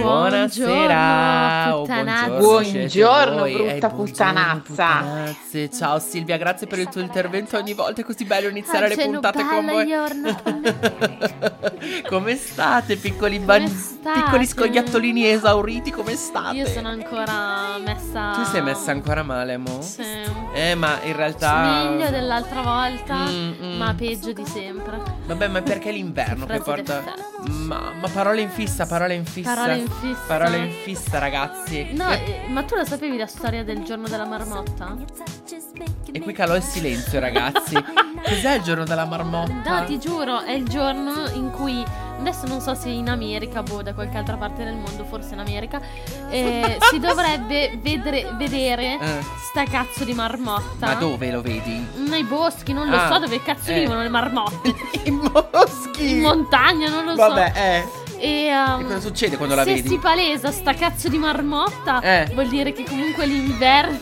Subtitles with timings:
[0.00, 1.70] Buonasera!
[1.72, 5.34] Buongiorno, buongiorno, brutta Eh, buongiorno, puttanazza.
[5.76, 8.94] Ciao Silvia, grazie per il tuo intervento ogni volta, è così bello iniziare Ah, le
[8.96, 9.86] puntate con voi.
[12.08, 13.70] come state, piccoli, state?
[14.20, 15.90] piccoli scoiattolini esauriti?
[15.90, 16.56] Come state?
[16.56, 18.30] Io sono ancora messa.
[18.34, 19.80] Tu sei messa ancora male, mo?
[19.82, 20.02] Sì.
[20.52, 21.88] Eh, ma in realtà.
[21.90, 23.76] Meglio dell'altra volta, Mm, mm.
[23.76, 25.00] ma peggio di sempre.
[25.26, 27.02] Vabbè, ma perché l'inverno che porta.
[27.46, 29.54] Ma, ma parole in fissa, parole in fissa.
[29.54, 30.20] Parole in fissa.
[30.26, 31.88] Parole in fissa, ragazzi.
[31.92, 34.96] No, eh, ma tu lo sapevi la storia del giorno della marmotta?
[36.10, 37.74] E qui calò il silenzio, ragazzi.
[38.24, 39.80] Cos'è il giorno della marmotta?
[39.80, 41.84] No, ti giuro, è il giorno in cui
[42.18, 45.38] adesso non so se in America, boh, da qualche altra parte del mondo, forse in
[45.40, 45.80] America,
[46.30, 50.86] eh, si dovrebbe vedere, vedere Eh, sta cazzo di marmotta.
[50.86, 51.86] ma dove lo vedi?
[52.08, 53.80] Nei boschi, non lo Ah, so dove cazzo eh.
[53.80, 54.74] vivono le marmotte.
[55.04, 56.10] I moschi!
[56.10, 57.58] In montagna, non lo Vabbè, so.
[57.60, 57.88] eh.
[58.18, 59.88] E, um, E cosa succede quando la se vedi?
[59.88, 62.30] si palesa sta cazzo di marmotta, Eh.
[62.34, 63.98] vuol dire che comunque l'inverno.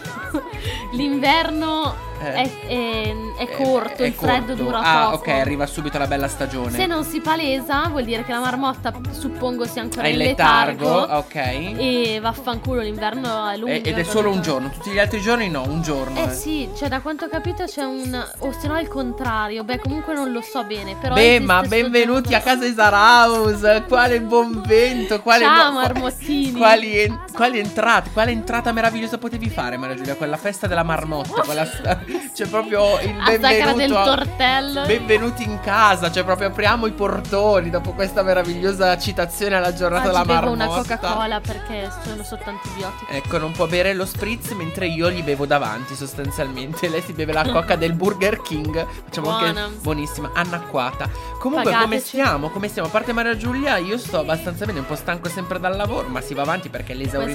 [0.93, 1.95] l'inverno.
[2.19, 2.33] È,
[2.67, 4.63] è- è Eh, corto, è il freddo corto.
[4.63, 5.17] dura ah, poco.
[5.17, 6.71] ok, arriva subito la bella stagione.
[6.71, 11.01] Se non si palesa, vuol dire che la marmotta, suppongo, sia ancora È in letargo,
[11.01, 11.15] letargo.
[11.17, 11.35] ok.
[11.37, 13.75] E vaffanculo, l'inverno è lungo.
[13.75, 16.25] Ed è solo un giorno, tutti gli altri giorni no, un giorno.
[16.25, 18.27] Eh sì, cioè da quanto ho capito c'è un...
[18.39, 19.63] O se no è il contrario.
[19.65, 20.97] Beh, comunque non lo so bene.
[21.01, 23.85] Però Beh, ma benvenuti a casa Isaraus.
[23.87, 26.53] Quale buon vento, quale Ciao, mo- marmottini.
[26.53, 30.15] Quali, en- quali entrate, quale entrata meravigliosa potevi fare, Maria Giulia?
[30.15, 31.65] Quella festa della marmotta, quella
[32.35, 33.99] c'è proprio il del benvenuto.
[33.99, 34.83] a- tortello.
[34.87, 40.23] Benvenuti in casa, cioè proprio apriamo i portoni dopo questa meravigliosa citazione alla giornata Oggi
[40.27, 40.99] della bevo una marmotta.
[40.99, 43.05] Coca-Cola perché sono sotto antibiotici.
[43.11, 46.89] Ecco, non può bere lo spritz mentre io gli bevo davanti sostanzialmente.
[46.89, 48.87] Lei si beve la coca del Burger King.
[49.05, 49.65] Facciamo Buona.
[49.65, 51.09] anche buonissima, annacquata.
[51.39, 52.07] Comunque, come Pagateci.
[52.07, 52.51] stiamo?
[52.51, 52.89] Come stiamo?
[52.89, 56.21] A parte Maria Giulia, io sto abbastanza bene, un po' stanco sempre dal lavoro, ma
[56.21, 57.35] si va avanti perché esaurito.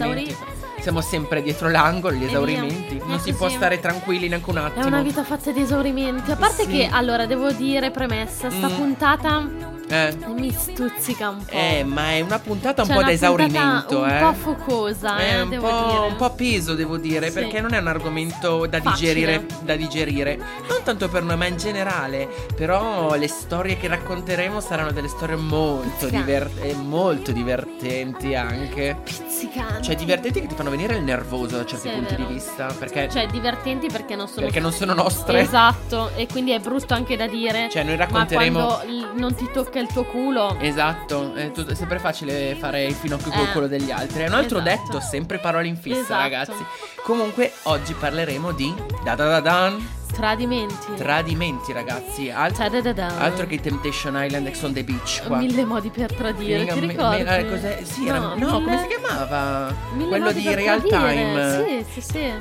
[0.81, 2.97] Siamo sempre dietro l'angolo, gli esaurimenti.
[3.05, 4.87] Non È si può stare tranquilli neanche un È attimo.
[4.87, 6.31] una vita fatta di esaurimenti.
[6.31, 8.75] A parte che, allora, devo dire, premessa, sta Mm.
[8.75, 9.47] puntata
[9.87, 10.17] Eh.
[10.35, 11.51] mi stuzzica un po'.
[11.51, 14.23] Eh, ma è una puntata un Cioè, po' da esaurimento, eh.
[14.23, 16.07] un po' focosa, È eh, un devo po', dire.
[16.07, 17.33] un po' peso, devo dire, Sì.
[17.33, 20.35] perché non è un argomento da digerire, da digerire.
[20.67, 22.27] Non tanto per noi, ma in generale.
[22.55, 26.15] Però le storie che racconteremo saranno delle storie molto, Pizzicanti.
[26.25, 28.97] diver- e molto divertenti anche.
[29.41, 29.81] Pizzicante.
[29.81, 32.67] Cioè, divertenti che ti fanno venire il nervoso da certi Sì, punti di vista.
[32.77, 34.41] Perché, Cioè, divertenti perché non sono.
[34.45, 35.39] perché non sono nostre.
[35.39, 37.67] Esatto, e quindi è brutto anche da dire.
[37.71, 38.65] Cioè, noi ma racconteremo.
[38.65, 40.57] quando l- non ti tocca il tuo culo.
[40.59, 43.51] Esatto, è, tut- è sempre facile fare il finocchio col Eh.
[43.51, 44.23] culo degli altri.
[44.23, 44.83] È un altro Esatto.
[44.85, 46.21] detto, sempre parole in fissa, Esatto.
[46.21, 46.65] ragazzi.
[47.03, 48.71] Comunque, oggi parleremo di
[49.03, 50.93] da da da dan, Tradimenti.
[50.97, 52.29] tradimenti, ragazzi.
[52.29, 53.17] Altro, Ta-da-da-da.
[53.17, 55.23] altro che Temptation Island Ex on the Beach.
[55.25, 55.37] Qua.
[55.37, 57.23] Mille modi per tradire, Figa, ti me- ricordi?
[57.23, 57.79] me- eh, cos'è?
[57.83, 59.73] Sì, era- no, mille- come si chiamava?
[59.93, 61.13] mille Quello di Real tradire.
[61.13, 61.83] Time.
[61.93, 62.31] Sì, sì, sì.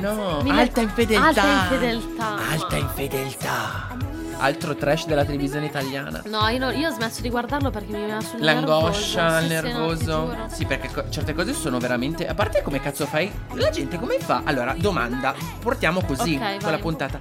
[0.00, 1.26] No, Mille- alta infedeltà.
[1.26, 2.36] Alta infedeltà.
[2.50, 3.96] Alta infedeltà.
[4.42, 6.20] Altro trash della televisione italiana.
[6.26, 9.94] No, io, no- io ho smesso di guardarlo perché mi veniva sul L'angoscia, il nervoso.
[9.96, 10.48] Sì, sì, no.
[10.50, 12.26] Sì, perché co- certe cose sono veramente.
[12.26, 13.30] A parte come cazzo fai?
[13.54, 14.42] La gente come fa?
[14.44, 15.32] Allora, domanda.
[15.60, 17.18] Portiamo così Ok, con la puntata.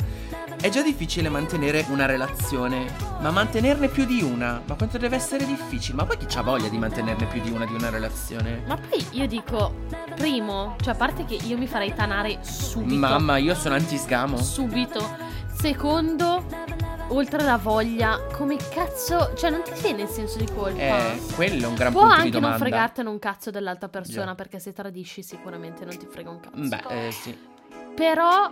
[0.59, 2.85] È già difficile mantenere una relazione,
[3.19, 4.61] ma mantenerne più di una?
[4.65, 5.97] Ma quanto deve essere difficile?
[5.97, 8.61] Ma poi chi c'ha voglia di mantenerne più di una di una relazione?
[8.67, 9.73] Ma poi io dico,
[10.15, 12.95] primo, cioè a parte che io mi farei tanare subito.
[12.95, 14.37] Mamma, io sono anti-sgamo.
[14.41, 15.29] Subito.
[15.51, 16.45] Secondo,
[17.13, 20.79] oltre alla voglia, come cazzo, cioè non ti viene il senso di colpa?
[20.79, 22.57] Eh, quello è un gran Può punto di anche non domanda.
[22.65, 24.35] fregartene un cazzo dell'altra persona Già.
[24.35, 26.67] perché se tradisci sicuramente non ti frega un cazzo.
[26.67, 27.49] Beh, eh, sì.
[27.93, 28.49] Però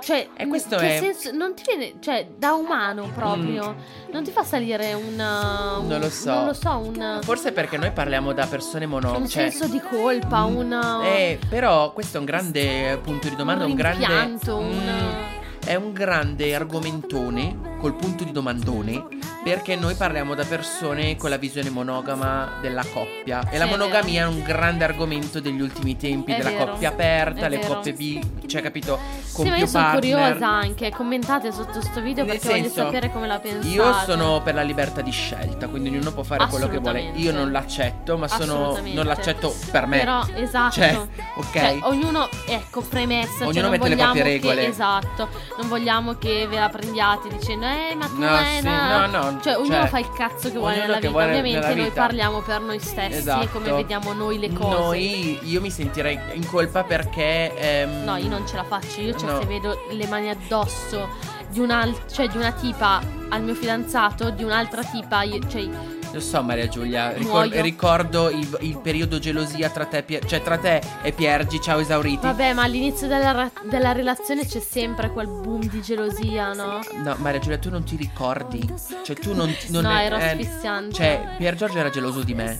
[0.00, 3.76] cioè, E questo è- senso non ti viene, cioè da umano proprio,
[4.12, 5.88] non ti fa salire un un- Mm.
[5.88, 6.30] Non lo so.
[6.34, 9.16] Non lo so, un Forse perché noi parliamo da persone mono.
[9.16, 13.36] un cioè, senso di colpa, Mm, un Eh, però questo è un grande punto di
[13.36, 15.31] domanda, un un, grande rimpianto, Mm, un
[15.64, 19.04] è un grande argomentone col punto di domandone
[19.42, 24.26] perché noi parliamo da persone con la visione monogama della coppia e la monogamia è
[24.26, 27.74] un grande argomento degli ultimi tempi È della vero, coppia aperta, le vero.
[27.74, 28.96] coppie bi, cioè capito,
[29.32, 30.00] con Sì, più sono partner.
[30.14, 33.66] curiosa anche, commentate sotto sto video Nel perché voglio senso, sapere come la pensate.
[33.66, 37.00] Io sono per la libertà di scelta, quindi ognuno può fare quello che vuole.
[37.16, 39.98] Io non l'accetto, ma sono non l'accetto per me.
[39.98, 40.74] Però esatto.
[40.74, 40.94] Cioè,
[41.34, 41.52] ok.
[41.52, 43.38] Cioè, ognuno, ecco, premessa.
[43.38, 44.66] cioè, Ognuno non mette le proprie che- regole.
[44.68, 45.28] esatto.
[45.58, 49.06] Non vogliamo che ve la prendiate dicendo, eh, ma tu No, eh, sì, na".
[49.06, 51.08] no, no, Cioè, ognuno cioè, fa il cazzo che vuole nella vita.
[51.10, 52.00] vuole Ovviamente nella noi vita.
[52.00, 53.44] parliamo per noi stessi Esatto.
[53.44, 54.76] e come vediamo noi le cose.
[54.78, 57.54] Noi, io mi sentirei in colpa perché.
[57.56, 59.00] ehm, No, io non ce la faccio.
[59.00, 59.38] Io, cioè, No.
[59.40, 61.08] se vedo le mani addosso
[61.48, 65.68] di, un'al- cioè, di una tipa al mio fidanzato, di un'altra tipa, io- cioè,
[66.12, 67.12] Lo so, Maria Giulia.
[67.12, 71.60] ricor- ricordo il, il periodo gelosia tra te, Pier- cioè tra te e Piergi.
[71.60, 72.26] Ciao, esauriti.
[72.26, 76.80] Vabbè, ma all'inizio della, ra- della relazione c'è sempre quel boom di gelosia, no?
[77.02, 78.60] No, Maria Giulia, tu non ti ricordi.
[79.02, 79.54] Cioè, tu non.
[79.68, 80.94] non no, è- era eh, asfissiante.
[80.94, 82.58] Cioè, Pier Giorgio era geloso di me.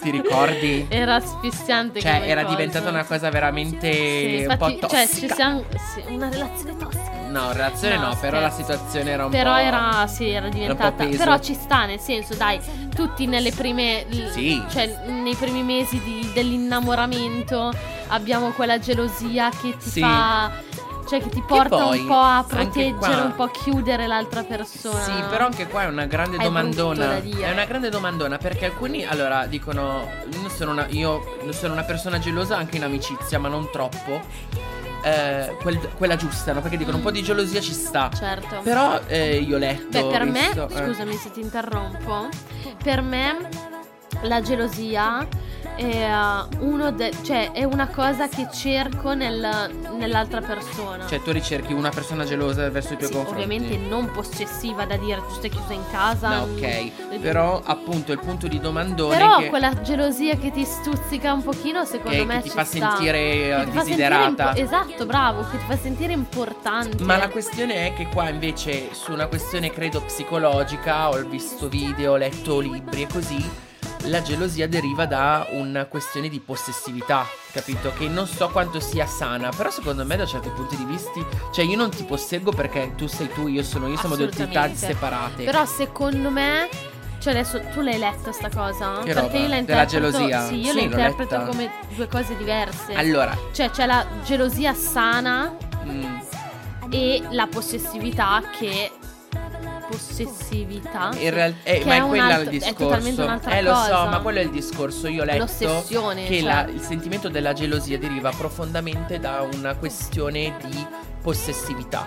[0.00, 0.86] Ti ricordi?
[0.88, 2.56] Era asfissiante Cioè, era cosa.
[2.56, 5.26] diventata una cosa veramente Sì, un infatti, po' cioè, tossica.
[5.28, 7.10] ci siamo sì, una relazione tossica.
[7.32, 9.58] No, relazione no, No, però la situazione era un Però po'.
[9.60, 11.04] era, sì, era diventata.
[11.04, 11.16] peso.
[11.18, 12.60] Però ci sta, nel senso, dai,
[12.94, 14.04] tutti nelle prime.
[14.30, 14.62] Sì.
[14.70, 17.72] Cioè, nei primi mesi di- dell'innamoramento
[18.08, 20.00] abbiamo quella gelosia che ti Sì.
[20.00, 20.50] fa.
[21.08, 24.44] Cioè, che ti porta poi, un po' a proteggere, qua- un po' a chiudere l'altra
[24.44, 25.00] persona.
[25.02, 27.16] Sì, però anche qua è una grande È domandona.
[27.20, 30.06] È una grande domandona perché alcuni allora dicono
[30.40, 34.20] io sono una, io sono una persona gelosa anche in amicizia, ma non troppo.
[35.04, 36.60] Eh, quel- quella giusta, no?
[36.60, 38.10] Perché dicono un po' di gelosia ci sta.
[38.14, 38.60] Certo.
[38.62, 39.88] Però eh, io ho letto.
[39.90, 40.84] Beh, per ho me, visto, eh.
[40.86, 42.28] scusami se ti interrompo,
[42.82, 43.70] per me
[44.22, 45.26] la gelosia
[45.74, 46.06] è,
[46.58, 51.06] uno de- cioè, è una cosa che cerco nel- nell'altra persona.
[51.06, 53.42] Cioè, tu ricerchi una persona gelosa verso i tuoi Sì, confronti.
[53.42, 56.28] ovviamente non possessiva da dire tu stai chiusa in casa.
[56.40, 57.18] No, mm, ok.
[57.20, 61.84] Però, appunto, il punto di domandone Però che, quella gelosia che ti stuzzica un pochino,
[61.84, 62.90] secondo che- me che ti ci fa sta.
[62.90, 64.48] sentire eh, Che ti fa sentire desiderata.
[64.50, 67.02] impo- esatto, bravo, che ti fa sentire importante.
[67.02, 72.12] Ma la questione è che qua invece su una questione credo psicologica, ho visto video,
[72.12, 73.50] ho letto libri e così,
[74.04, 77.92] la gelosia deriva da una questione di possessività, capito?
[77.96, 81.10] Che non so quanto sia sana, però secondo me da certi punti di vista,
[81.52, 84.72] cioè io non ti posseggo perché tu sei tu, io sono io, siamo due entità
[84.74, 85.44] separate.
[85.44, 86.68] Però secondo me
[87.20, 88.98] cioè adesso tu l'hai letta sta cosa?
[89.04, 89.36] Che Perché roba?
[89.38, 90.46] io la Della interpreto gelosia?
[90.46, 91.46] Sì, io Sì, la interpreto letta.
[91.48, 92.94] come due cose diverse.
[92.94, 95.54] Allora, Cioè c'è la gelosia sana
[95.86, 96.16] mm,
[96.90, 98.90] e la possessività che
[99.88, 102.84] possessività in realtà eh, che ma è è quella altro- il è discorso.
[102.84, 104.04] totalmente un'altra eh lo so, cosa.
[104.08, 105.08] ma quello è il discorso.
[105.08, 106.42] Io ho letto L'ossessione, che cioè.
[106.42, 110.86] la- il sentimento della gelosia deriva profondamente da una questione di
[111.22, 112.06] possessività.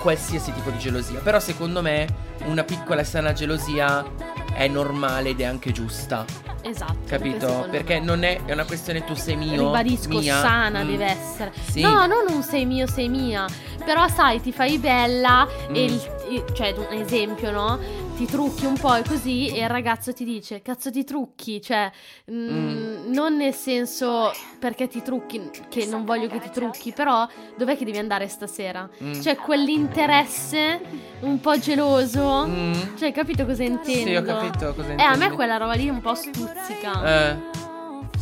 [0.00, 1.18] Qualsiasi tipo di gelosia.
[1.20, 2.06] Però secondo me
[2.44, 4.04] una piccola e sana gelosia
[4.54, 6.24] è normale ed è anche giusta.
[6.62, 6.96] Esatto.
[7.06, 7.66] Capito?
[7.70, 8.04] Perché me.
[8.04, 9.66] non è, è una questione tu sei mio.
[9.66, 11.52] Ribadisco, mia, sana mm, deve essere.
[11.70, 11.80] Sì.
[11.80, 13.46] No, non un sei mio, sei mia.
[13.88, 15.74] Però sai, ti fai bella e Mm.
[15.74, 17.78] il- i- cioè, un esempio, no?
[18.18, 21.58] Ti trucchi un po' e così e il ragazzo ti dice, cazzo ti trucchi?
[21.62, 21.90] Cioè,
[22.30, 23.12] mm, Mm.
[23.14, 25.40] non nel senso perché ti trucchi,
[25.70, 27.26] che non voglio che ti trucchi, però
[27.56, 28.86] dov'è che devi andare stasera?
[29.02, 29.22] Mm.
[29.22, 30.80] Cioè, quell'interesse
[31.20, 32.44] un po' geloso.
[32.46, 32.72] Mm.
[32.98, 34.06] Cioè, capito cosa intendo?
[34.10, 35.02] Sì, ho capito cosa Eh, intendi.
[35.02, 37.30] a me quella roba lì un po' stuzzica.
[37.30, 37.36] Eh,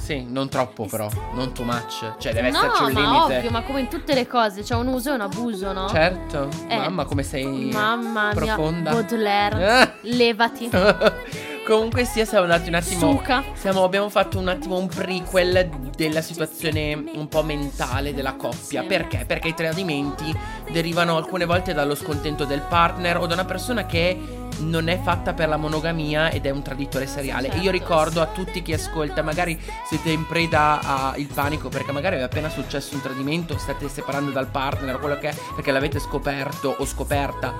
[0.06, 2.14] sì, non troppo però, non too much.
[2.18, 3.36] Cioè deve no, esserci un ma limite.
[3.38, 5.88] ovvio, ma come in tutte le cose, c'è un uso e un abuso, no?
[5.88, 6.48] Certo.
[6.68, 8.90] Eh, Mamma come sei Mamma profonda.
[8.90, 10.08] mia, Baudelaire, Eh.
[10.14, 10.70] levati,
[11.66, 13.10] Comunque sia, siamo andati un attimo.
[13.10, 13.42] suca.
[13.54, 18.84] Siamo, abbiamo fatto un attimo un prequel della situazione un po' mentale della coppia.
[18.84, 19.24] Perché?
[19.26, 20.32] Perché i tradimenti
[20.70, 24.16] derivano alcune volte dallo scontento del partner o da una persona che
[24.58, 27.48] non è fatta per la monogamia ed è un traditore seriale.
[27.48, 27.70] E io Certo.
[27.72, 30.78] ricordo a tutti chi ascolta, magari siete in preda
[31.10, 35.18] al panico perché magari è appena successo un tradimento, state separando dal partner o quello
[35.18, 37.52] che è, perché l'avete scoperto o scoperta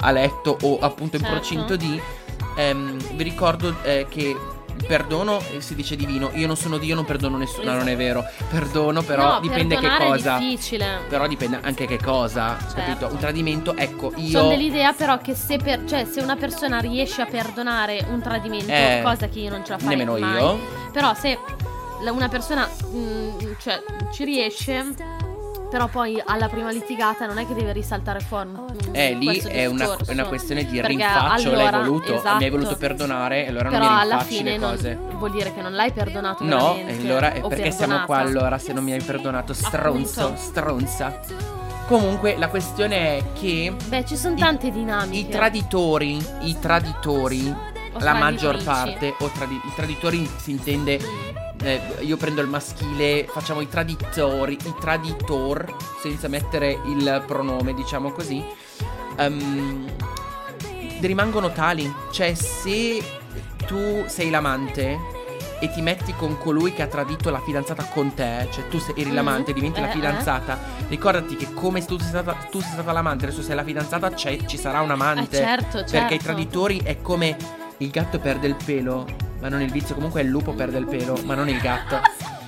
[0.00, 1.36] a letto o appunto in Certo.
[1.36, 2.00] procinto di.
[2.56, 4.36] Ehm, vi ricordo eh, che
[4.76, 6.30] il perdono si dice divino.
[6.34, 7.70] Io non sono Dio, non perdono nessuno.
[7.70, 8.24] No, non è vero.
[8.50, 10.36] Perdono, però no, dipende che cosa.
[10.36, 11.00] è difficile.
[11.08, 12.56] Però dipende anche che cosa.
[12.58, 12.74] Certo.
[12.74, 13.08] Capito?
[13.10, 14.38] Un tradimento, ecco, io.
[14.38, 18.72] Sono dell'idea però che se, per, cioè, se una persona riesce a perdonare un tradimento,
[18.72, 20.58] Eh, cosa che io non ce la farei Nemmeno mai, io.
[20.92, 21.38] Però se
[22.10, 23.82] una persona mm, cioè,
[24.12, 24.94] ci riesce,
[25.74, 28.48] però poi alla prima litigata non è che deve risaltare fuori.
[28.50, 28.62] mm,
[28.92, 30.12] Eh, lì è una, discorso.
[30.12, 31.50] una questione di Perché rinfaccio.
[31.50, 32.36] l'hai allora, voluto, esatto.
[32.36, 34.96] mi hai voluto perdonare, e allora Però non mi alla fine le non- cose.
[35.16, 38.38] vuol dire che non l'hai perdonato No, e allora è perché siamo qua perdonata.
[38.38, 40.40] allora se non mi hai perdonato, stronzo, Appunto.
[40.40, 41.20] stronza.
[41.88, 45.26] Comunque la questione è che Beh, ci sono I- tante dinamiche.
[45.26, 47.52] i traditori, i traditori,
[47.96, 50.98] O la maggior parte, o tradi- i traditori si intende,
[51.64, 58.12] eh, io prendo il maschile, facciamo i traditori, i traditor, senza mettere il pronome, diciamo
[58.12, 58.44] così,
[59.16, 59.90] ehm,
[61.00, 61.92] rimangono tali.
[62.10, 63.02] Cioè se
[63.66, 65.12] tu sei l'amante
[65.60, 68.94] e ti metti con colui che ha tradito la fidanzata con te, cioè tu sei,
[68.98, 69.14] eri Mhm.
[69.14, 69.92] l'amante diventi Eh, la eh.
[69.92, 74.14] fidanzata, ricordati che come tu sei stata, tu sei stata l'amante, adesso sei la fidanzata,
[74.14, 75.36] ci sarà un amante.
[75.38, 75.92] Eh, certo, certo.
[75.92, 77.36] Perché i traditori è come
[77.78, 79.06] il gatto perde il pelo,
[79.44, 79.94] ma non il vizio.
[79.94, 82.00] Comunque il lupo perde il pelo, ma non il gatto.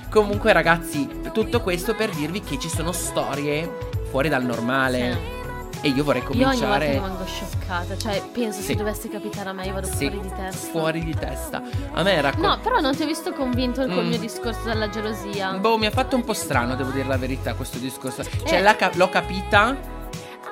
[0.09, 3.69] Comunque, ragazzi, tutto questo per dirvi che ci sono storie
[4.09, 5.35] fuori dal normale.
[5.81, 7.95] E io vorrei Io cominciare rimango scioccata.
[7.95, 8.65] Cioè, penso Sì.
[8.67, 10.69] se dovesse capitare a me, io vado Sì, fuori di testa.
[10.71, 11.61] fuori di testa.
[11.93, 14.07] A me era No, però non ti ho visto convinto col Mm.
[14.07, 15.51] mio discorso della gelosia.
[15.51, 18.23] Boh, mi ha fatto un po' strano, devo dire la verità, questo discorso.
[18.23, 18.75] Cioè, Eh.
[18.75, 19.75] ca- l'ho capita,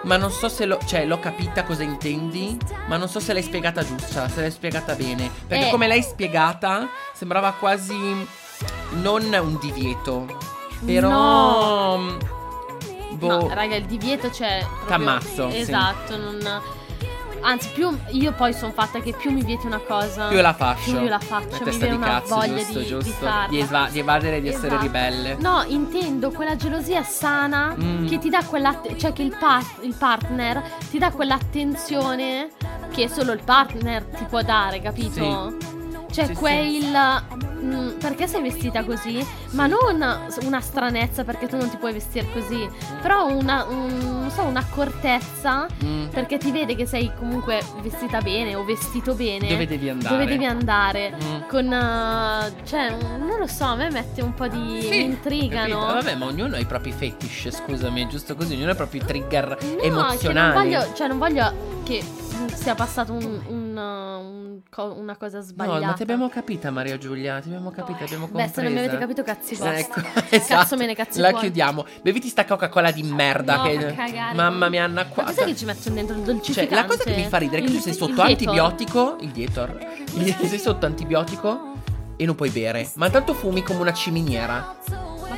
[0.05, 0.79] ma non so se l'ho.
[0.85, 2.57] Cioè, l'ho capita cosa intendi,
[2.87, 5.29] ma non so se l'hai spiegata giusta, se l'hai spiegata bene.
[5.47, 5.69] Perché Eh.
[5.71, 7.95] come l'hai spiegata, sembrava quasi
[9.01, 10.25] non un divieto.
[10.85, 11.97] Però.
[11.97, 12.17] mm,
[13.13, 13.27] Boh.
[13.27, 14.59] No, raga, il divieto c'è.
[14.59, 15.57] proprio- T'ammazzo, sì.
[15.59, 16.61] Esatto, non.
[17.47, 20.27] Anzi, più io poi sono fatta che più mi vieti una cosa.
[20.29, 20.91] più la faccio.
[20.91, 23.11] più io la faccio, Una mi viene di una cazzo, voglia giusto, di- di giusto.
[23.25, 23.57] farla.
[23.57, 24.81] eva- di evadere di essere Esatto.
[24.81, 25.35] ribelle.
[25.39, 28.07] No, intendo quella gelosia sana Mm.
[28.07, 28.81] che ti dà quella.
[28.97, 32.49] cioè che il, pa- il partner ti dà quell'attenzione
[32.91, 35.53] che solo il partner ti può dare, capito?
[36.15, 36.95] Cioè, Sì, quel.
[37.61, 39.25] mm, perché sei vestita così?
[39.51, 40.01] Ma non
[40.43, 42.65] una stranezza perché tu non ti puoi vestire così.
[43.01, 46.05] Però una, un- non so, un'accortezza Mm.
[46.07, 49.47] perché ti vede che sei comunque vestita bene o vestito bene.
[49.49, 50.15] Dove devi andare?
[50.15, 51.13] Dove devi andare?
[51.21, 51.47] Mm.
[51.49, 51.73] Con.
[51.73, 54.79] eh, cioè, non lo so, a me mette un po' di.
[54.81, 55.79] Sì, mi intrigano.
[55.79, 55.93] capito?
[55.95, 58.99] Vabbè, ma ognuno ha i propri fetish, scusami, è giusto così, ognuno ha i propri
[59.03, 60.53] trigger No, emozionali.
[60.53, 61.53] non voglio, cioè non voglio
[61.83, 62.01] che
[62.53, 64.59] sia passato un, un, uh, un
[64.97, 65.85] una cosa No, sbagliata.
[65.85, 68.53] ma ti abbiamo capita, Maria Giulia, ti abbiamo capita, abbiamo Beh, compresa.
[68.53, 69.79] se non mi avete capito, cazzi vostri.
[69.79, 70.77] Ecco, Cazzo esatto.
[70.77, 71.41] me ne cazzi La tuoi.
[71.41, 71.85] chiudiamo.
[72.01, 74.35] Beviti sta Coca-Cola di merda No, che cagare.
[74.35, 75.23] Mamma mia, Anna Ma qua.
[75.23, 76.75] cos'è che ci mettono dentro il Cioè, dolcificante?
[76.75, 78.29] la cosa che mi fa ridere è che tu Il- sei il sotto Dietor.
[78.31, 79.77] antibiotico, il dietor.
[80.15, 81.73] Il- sei sotto antibiotico
[82.17, 84.75] e non puoi bere, ma tanto fumi come una ciminiera.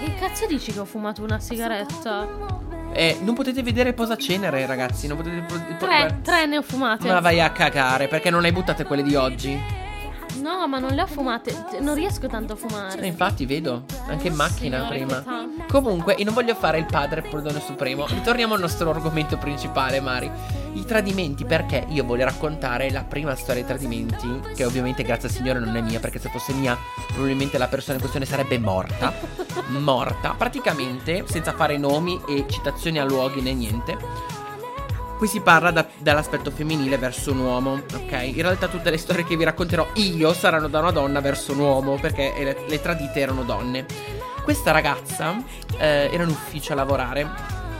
[0.08, 2.26] Che cazzo dici che ho fumato una sigaretta?
[2.94, 7.08] E non potete vedere posacenere, ragazzi, non potete po- Tre, tre ne ho fumate.
[7.12, 9.60] Ma vai a cagare, perché non hai buttate quelle di oggi?
[10.48, 11.54] No, ma non le ho fumate.
[11.82, 13.02] Non riesco tanto a fumare.
[13.02, 15.66] Eh, infatti, vedo, anche in macchina Signore, prima.
[15.68, 18.08] Comunque, io non voglio fare il padre perdone supremo.
[18.08, 20.32] Ritorniamo al nostro argomento principale, Mari.
[20.72, 25.34] I tradimenti, perché io voglio raccontare la prima storia dei tradimenti, che ovviamente grazie al
[25.34, 26.78] Signore non è mia, perché se fosse mia,
[27.08, 29.14] probabilmente la persona in questione sarebbe morta.
[29.68, 30.34] morta.
[30.38, 34.37] Praticamente, senza fare nomi e citazioni a luoghi né niente.
[35.18, 38.12] Qui si parla da- dall'aspetto femminile verso un uomo, ok?
[38.36, 41.60] In realtà tutte le storie che vi racconterò io saranno da una donna verso un
[41.60, 43.86] uomo, perché le, le tradite erano donne.
[44.44, 45.36] Questa ragazza
[45.80, 47.28] eh, era in ufficio a lavorare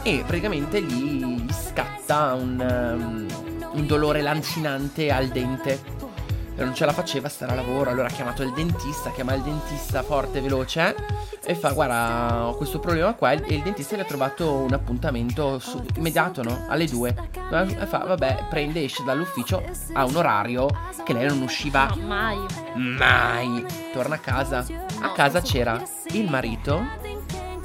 [0.02, 3.28] e praticamente gli, scatta un, um,
[3.74, 5.80] un dolore lancinante al dente.
[6.60, 9.42] E non ce la faceva stare a lavoro, allora ha chiamato il dentista, chiama il
[9.44, 10.96] dentista forte, veloce
[11.46, 15.60] e fa guarda ho questo problema qua e il dentista gli ha trovato un appuntamento
[15.60, 16.66] su- immediato, no?
[16.68, 17.16] Alle due.
[17.52, 19.62] E fa vabbè, prende, esce dall'ufficio,
[19.94, 20.68] ha un orario
[21.06, 22.38] che lei non usciva No, mai.
[22.74, 23.64] mai.
[23.94, 24.66] Torna a casa.
[25.02, 25.80] A casa c'era
[26.14, 26.84] il marito,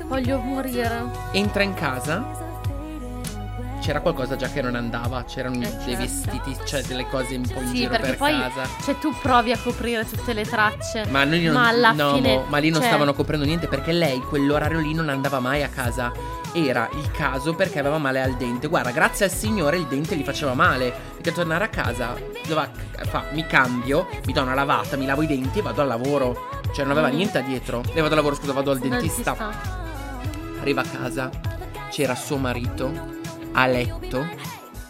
[0.05, 1.03] Voglio morire.
[1.33, 2.42] entra in casa.
[3.83, 5.97] C'era qualcosa già che non andava, c'erano Eh, dei certo.
[5.97, 8.63] vestiti, cioè delle cose un po' in Sì, giro per poi casa.
[8.85, 11.05] cioè, tu provi a coprire tutte le tracce.
[11.11, 13.67] Ma noi non, Ma alla no, fine, mo, ma lì non cioè- stavano coprendo niente
[13.67, 16.13] perché lei quell'orario lì non andava mai a casa.
[16.53, 18.69] Era il caso perché aveva male al dente.
[18.69, 20.93] Guarda, grazie al Signore il dente gli faceva male.
[21.15, 22.15] Perché tornare a casa
[22.47, 22.71] doveva
[23.09, 26.51] fa, mi cambio, mi do una lavata, mi lavo i denti e vado al lavoro.
[26.73, 27.17] Cioè non aveva Mm.
[27.17, 27.81] niente dietro.
[27.87, 29.35] Lei vado al lavoro, scusa, vado al dentista.
[29.37, 29.81] Dentista.
[30.61, 31.31] Arriva a casa,
[31.91, 33.21] c'era suo marito
[33.53, 34.27] a letto,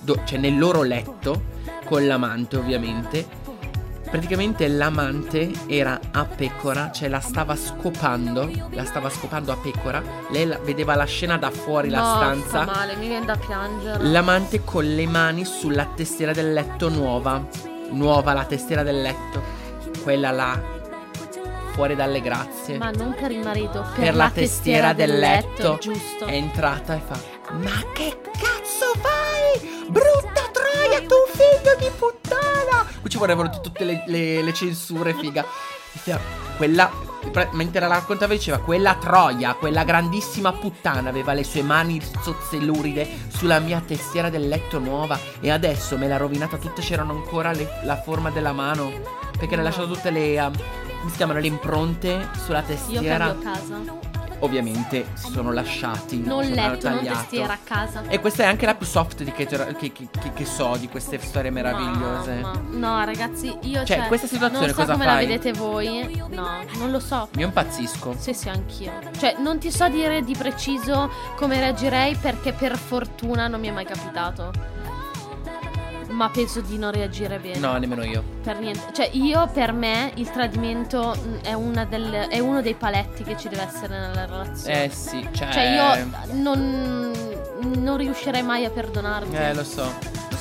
[0.00, 1.50] do- cioè nel loro letto,
[1.84, 3.40] con l'amante ovviamente.
[4.10, 10.02] Praticamente l'amante era a pecora, cioè la stava scopando, la stava scopando a pecora.
[10.30, 12.64] Lei la- vedeva la scena da fuori la No, stanza.
[12.66, 14.04] Fa male, mi viene da piangere.
[14.04, 17.42] L'amante con le mani sulla testiera del letto nuova.
[17.92, 19.42] Nuova la testiera del letto.
[20.02, 20.60] Quella là.
[21.72, 22.76] Fuori dalle grazie.
[22.76, 26.26] Ma non per il marito, per, per la testiera del letto Giusto.
[26.26, 27.18] è entrata e fa
[27.52, 28.51] Ma che cazzo?
[29.92, 35.14] Brutta troia, tu figlio di puttana Qui ci vorrebbero t- tutte le, le- le censure,
[35.14, 35.44] figa
[35.92, 36.18] Diceva,
[36.56, 36.90] Quella
[37.52, 43.58] Mentre la raccontava diceva Quella troia, quella grandissima puttana Aveva le sue mani zozzelluride Sulla
[43.60, 48.00] mia testiera del letto nuova E adesso me l'ha rovinata tutta C'erano ancora le- la
[48.00, 48.90] forma della mano
[49.38, 50.52] Perché le ha lasciato tutte le um,
[50.98, 53.26] come si chiamano le impronte sulla Io testiera?
[53.26, 54.11] cambio casa.
[54.42, 56.20] Ovviamente si sono lasciati.
[56.22, 57.18] Non sono letto, non tagliato.
[57.18, 58.02] testiera, a casa.
[58.08, 60.88] E questa è anche la più soft di che, che- che- che- che so di
[60.88, 62.34] queste storie meravigliose.
[62.40, 62.60] Mamma.
[62.70, 65.14] No, ragazzi, io Cioè, cioè, questa situazione non so cosa come fai?
[65.14, 66.22] la vedete voi.
[66.30, 67.28] No, non lo so.
[67.36, 68.14] Io impazzisco.
[68.18, 68.92] Sì, sì, anch'io.
[69.18, 73.72] Cioè, non ti so dire di preciso come reagirei perché per fortuna non mi è
[73.72, 74.52] mai capitato.
[76.22, 77.58] Ma penso di non reagire bene.
[77.58, 78.22] No, nemmeno io.
[78.44, 78.92] Per niente.
[78.92, 83.36] Cioè, io per me il tradimento mh, è, una delle- è uno dei paletti che
[83.36, 84.84] ci deve essere nella relazione.
[84.84, 85.50] Eh sì, cioè.
[85.50, 87.10] Cioè, io non,
[87.76, 89.34] non riuscirei mai a perdonarti.
[89.34, 89.92] Eh, lo so,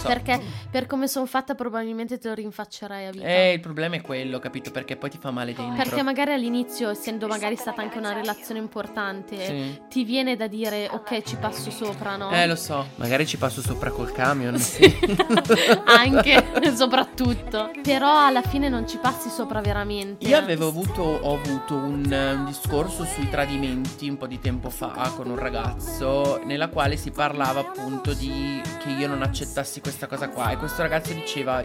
[0.01, 0.07] so.
[0.07, 0.39] Perché
[0.69, 3.25] per come sono fatta probabilmente te lo rinfaccerai a vita.
[3.25, 4.71] Eh, il problema è quello, capito?
[4.71, 5.75] Perché poi ti fa male dentro.
[5.75, 9.81] Perché magari all'inizio, essendo magari stata anche una relazione importante, Sì.
[9.89, 12.31] ti viene da dire ok ci passo sopra, no?
[12.31, 12.87] Eh, lo so.
[12.95, 14.57] Magari ci passo sopra col camion.
[14.57, 14.81] Sì.
[15.85, 16.43] anche,
[16.75, 17.71] soprattutto.
[17.81, 20.27] Però alla fine non ci passi sopra veramente.
[20.27, 25.11] Io avevo avuto, ho avuto un, un discorso sui tradimenti un po' di tempo fa
[25.15, 30.29] con un ragazzo nella quale si parlava appunto di che io non accettassi questa cosa
[30.29, 30.51] qua.
[30.51, 31.61] E questo ragazzo diceva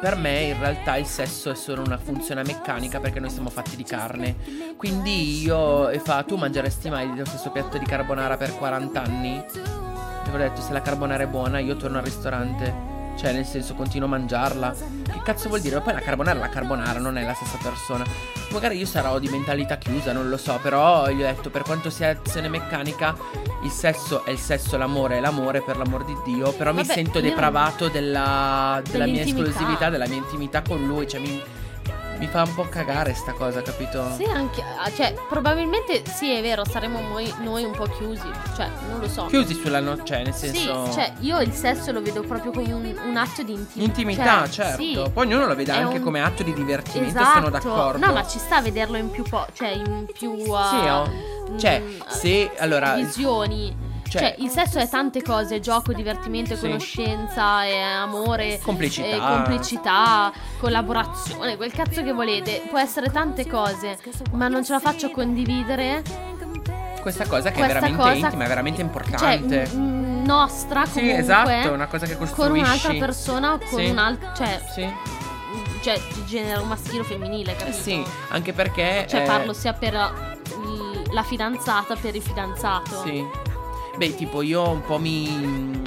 [0.00, 3.76] per me in realtà il sesso è solo una funzione meccanica perché noi siamo fatti
[3.76, 4.36] di carne.
[4.76, 9.36] Quindi io e fa tu mangeresti mai lo stesso piatto di carbonara per 40 anni?
[9.36, 13.74] E ho detto se la carbonara è buona io torno al ristorante cioè, nel senso,
[13.74, 14.72] continuo a mangiarla.
[14.72, 15.76] Che cazzo vuol dire?
[15.76, 18.04] Ma poi la carbonara è la carbonara, non è la stessa persona.
[18.50, 20.58] Magari io sarò di mentalità chiusa, non lo so.
[20.62, 23.16] Però gli ho detto, per quanto sia azione meccanica,
[23.62, 26.52] il sesso è il sesso, l'amore è l'amore, per l'amor di Dio.
[26.52, 31.08] Però mi Vabbè, sento io- depravato della, della mia esclusività, della mia intimità con lui.
[31.08, 31.40] Cioè, mi,
[32.22, 34.08] mi fa un po' cagare sta cosa, capito?
[34.14, 34.62] Sì, anche.
[34.62, 38.30] ah, Cioè, probabilmente sì, è vero, saremo noi, noi un po' chiusi.
[38.54, 39.24] Cioè, non lo so.
[39.26, 40.86] Chiusi sulla no, cioè, nel senso.
[40.86, 43.82] Sì, cioè, io il sesso lo vedo proprio come un, un atto di intimità.
[43.82, 44.82] Intimità, Cioè, certo.
[44.82, 45.10] sì.
[45.12, 47.32] Poi ognuno lo vede È anche un- come atto di divertimento, Esatto.
[47.38, 48.06] sono d'accordo.
[48.06, 51.58] No, ma ci sta a vederlo in più po', cioè in più uh, Sì, oh.
[51.58, 53.90] Cioè, mm, se allora visioni.
[54.18, 56.60] Cioè- Cioè, il sesso è tante cose, gioco, divertimento, Sì.
[56.66, 59.06] conoscenza, e amore, Complicità.
[59.06, 62.62] e complicità, collaborazione, quel cazzo che volete.
[62.68, 63.98] Può essere tante cose,
[64.32, 66.02] ma non ce la faccio a condividere.
[67.02, 69.68] questa cosa che è questa veramente cosa- intima, è veramente Cioè, importante.
[69.74, 69.80] mm,
[70.20, 71.18] mm, nostra sì, comunque.
[71.18, 72.64] esatto, è una cosa che con costruisci.
[72.64, 73.86] un'altra persona o con Sì.
[73.86, 74.30] un altro.
[74.36, 74.88] Cioè, Sì,
[75.80, 77.76] cioè, di genere maschile o femminile, eh capito?
[77.76, 83.02] sì, anche perché Cioè, eh, parlo sia per il- la fidanzata per il fidanzato.
[83.02, 83.26] Sì.
[83.96, 85.80] Beh, tipo io un po' mi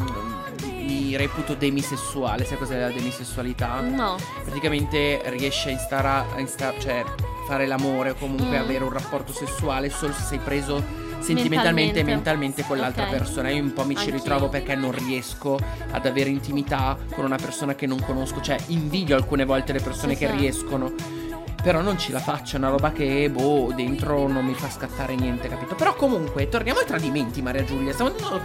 [0.85, 3.79] mi reputo demisessuale, sai cos'è la demisessualità?
[3.81, 4.17] No.
[4.43, 7.03] Praticamente riesci a instara, a insta- cioè
[7.47, 8.61] fare l'amore o comunque Mm.
[8.61, 10.83] avere un rapporto sessuale solo se sei preso
[11.19, 11.99] sentimentalmente Mentalmente.
[11.99, 13.09] e mentalmente con l'altra Ok.
[13.09, 13.49] persona.
[13.49, 14.15] Io un po' mi ci Anch'io.
[14.15, 15.57] ritrovo perché non riesco
[15.91, 18.41] ad avere intimità con una persona che non conosco.
[18.41, 20.37] Cioè, invidio alcune volte le persone Sì, che sì.
[20.37, 20.93] riescono.
[21.65, 25.15] Però non ce la faccio, è una roba che, boh, dentro non mi fa scattare
[25.15, 25.73] niente, capito?
[25.73, 27.91] Però comunque, torniamo ai tradimenti, Maria Giulia.
[27.91, 28.39] Stiamo andando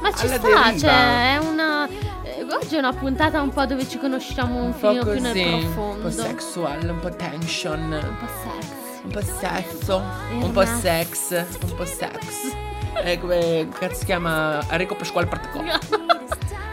[0.00, 0.78] Ma ci sta, deriva.
[0.78, 1.86] cioè, è una.
[2.22, 5.20] eh, oggi è una puntata un po' dove ci conosciamo un, un po' filino più
[5.20, 6.02] nel così, un profondo.
[6.04, 7.80] po' sexual, un po' tension.
[7.92, 8.76] Un po' sex.
[9.04, 10.02] Un po' sesso,
[10.40, 12.54] un po' sex, un po' sex.
[12.94, 15.62] È come cazzo si chiama Enrico Pasquale Partico.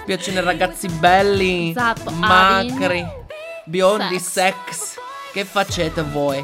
[0.05, 3.05] Piacciono i ragazzi belli, Esatto, macri,
[3.65, 4.23] biondi, Sex.
[4.67, 4.94] sex.
[5.35, 6.41] Che facete voi?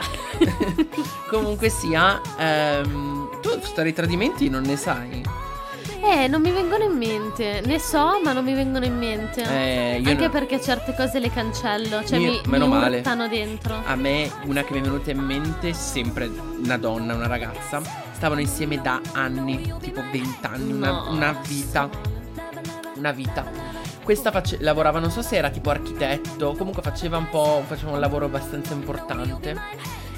[1.30, 5.24] Comunque sia, ehm, tu storie di tradimenti non ne sai?
[6.04, 7.62] Eh, non mi vengono in mente.
[7.64, 9.44] Ne so, ma non mi vengono in mente.
[9.44, 12.04] Eh, io Anche no- perché certe cose le cancello.
[12.04, 13.02] Cioè, Io- mi, meno mi male.
[13.30, 13.76] dentro.
[13.86, 16.30] A me una che mi è venuta in mente, sempre
[16.62, 21.12] una donna, una ragazza, stavano insieme da anni, tipo 20 anni, una, No.
[21.12, 21.90] una vita.
[22.98, 23.46] Una vita.
[24.04, 28.00] Questa face- lavorava, non so se era tipo architetto, comunque faceva un po', faceva un
[28.00, 29.56] lavoro abbastanza importante.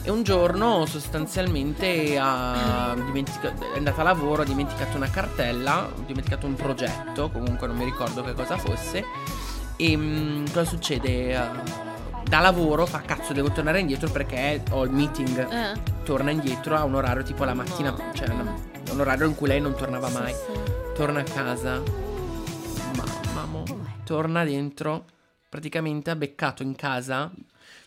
[0.05, 6.55] E un giorno sostanzialmente è andata a lavoro, ha dimenticato una cartella, ha dimenticato un
[6.55, 9.03] progetto, comunque non mi ricordo che cosa fosse.
[9.77, 11.33] E mm, cosa succede?
[11.33, 11.39] Eh,
[12.27, 15.37] da lavoro fa cazzo, devo tornare indietro perché ho il meeting.
[15.51, 15.79] Eh.
[16.03, 17.97] Torna indietro a un orario tipo la mattina, No.
[18.13, 18.53] cioè una-
[18.91, 20.33] un orario in cui lei non tornava Sì, mai.
[20.33, 20.59] sì.
[20.95, 21.81] Torna a casa.
[24.03, 25.05] Torna dentro.
[25.49, 27.31] Praticamente ha beccato in casa.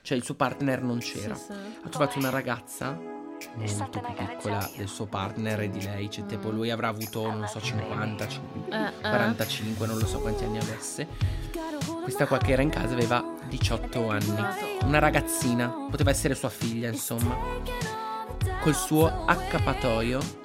[0.03, 1.35] Cioè il suo partner non c'era.
[1.35, 1.53] Sì, sì.
[1.85, 3.15] Ha trovato una ragazza
[3.57, 6.11] molto più piccola del suo partner e di lei.
[6.11, 8.93] Cioè, tipo, lui avrà avuto, non so, 50, cin- Eh, eh.
[9.01, 11.07] 45, non lo so quanti anni avesse.
[12.03, 14.45] Questa qua che era in casa aveva 18 anni.
[14.85, 17.37] Una ragazzina, poteva essere sua figlia, insomma.
[18.61, 20.45] Col suo accappatoio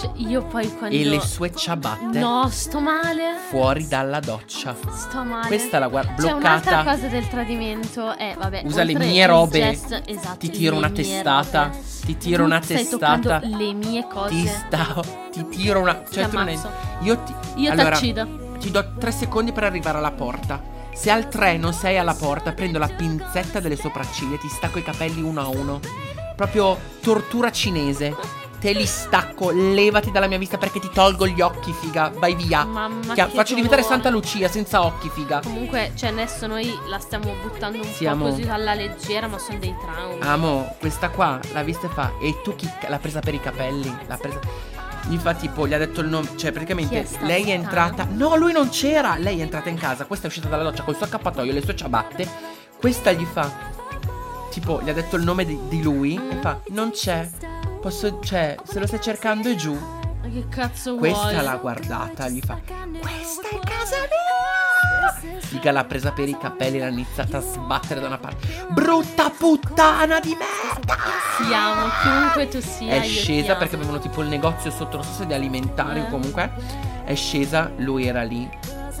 [0.00, 0.94] Cioè, io poi quando.
[0.94, 3.36] e le sue ciabatte No, sto male.
[3.48, 4.74] fuori dalla doccia.
[4.94, 5.46] Sto male.
[5.48, 6.90] Questa la guarda C'è un'altra bloccata.
[6.94, 8.16] cosa del tradimento.
[8.16, 8.62] Eh, vabbè.
[8.64, 9.58] Usa le mie robe.
[9.60, 11.64] gesto- esatto, Ti tiro una testata.
[11.64, 11.78] robe.
[12.04, 13.40] Ti tiro Tu una testata.
[13.42, 14.28] le mie cose.
[14.34, 15.02] Ti sta.
[15.32, 16.02] Ti tiro una.
[16.10, 16.70] Cioè, Ti ammazzo.
[17.00, 17.34] Io ti.
[17.56, 18.46] Io allora, t'accido.
[18.58, 20.62] Ti do tre secondi per arrivare alla porta.
[20.94, 24.78] Se al 3 non sei alla porta, prendo la pinzetta delle sopracciglia e ti stacco
[24.78, 25.80] i capelli uno a uno.
[26.34, 28.14] Proprio tortura cinese.
[28.60, 32.10] Te li stacco, levati dalla mia vista perché ti tolgo gli occhi, figa.
[32.16, 32.64] Vai via.
[32.64, 33.82] Mamma Chia- faccio diventare.
[33.84, 35.40] Santa Lucia senza occhi, figa.
[35.44, 39.58] Comunque, cioè, adesso noi la stiamo buttando un Siamo- po' così alla leggera, ma sono
[39.58, 40.20] dei traumi.
[40.22, 42.12] Amo, questa qua l'ha vista e fa.
[42.20, 43.96] E tu chi l'ha presa per i capelli?
[44.08, 44.40] L'ha presa.
[45.06, 48.08] Gli fa tipo, gli ha detto il nome, cioè praticamente è lei è entrata.
[48.10, 49.14] No, lui non c'era.
[49.16, 51.62] Lei è entrata in casa, questa è uscita dalla doccia col suo accappatoio e le
[51.62, 52.28] sue ciabatte.
[52.76, 53.50] Questa gli fa.
[54.50, 56.40] Tipo, gli ha detto il nome di, di lui e Mm.
[56.40, 57.28] fa: Non c'è.
[57.80, 58.18] Posso.
[58.20, 59.74] Cioè, se lo stai cercando è giù.
[59.74, 61.42] Ma che cazzo Questa vuoi?
[61.44, 62.58] l'ha guardata, gli fa:
[63.00, 65.40] Questa è casa mia!
[65.40, 68.46] Figa l'ha presa per i capelli e l'ha iniziata a sbattere da una parte.
[68.70, 70.96] Brutta puttana di merda!
[71.38, 72.94] Ti amo, chiunque tu sia.
[72.96, 76.10] È scesa perché avevano tipo il negozio sotto, non so se di alimentari o Eh.
[76.10, 76.52] comunque.
[77.04, 78.48] È scesa, lui era lì.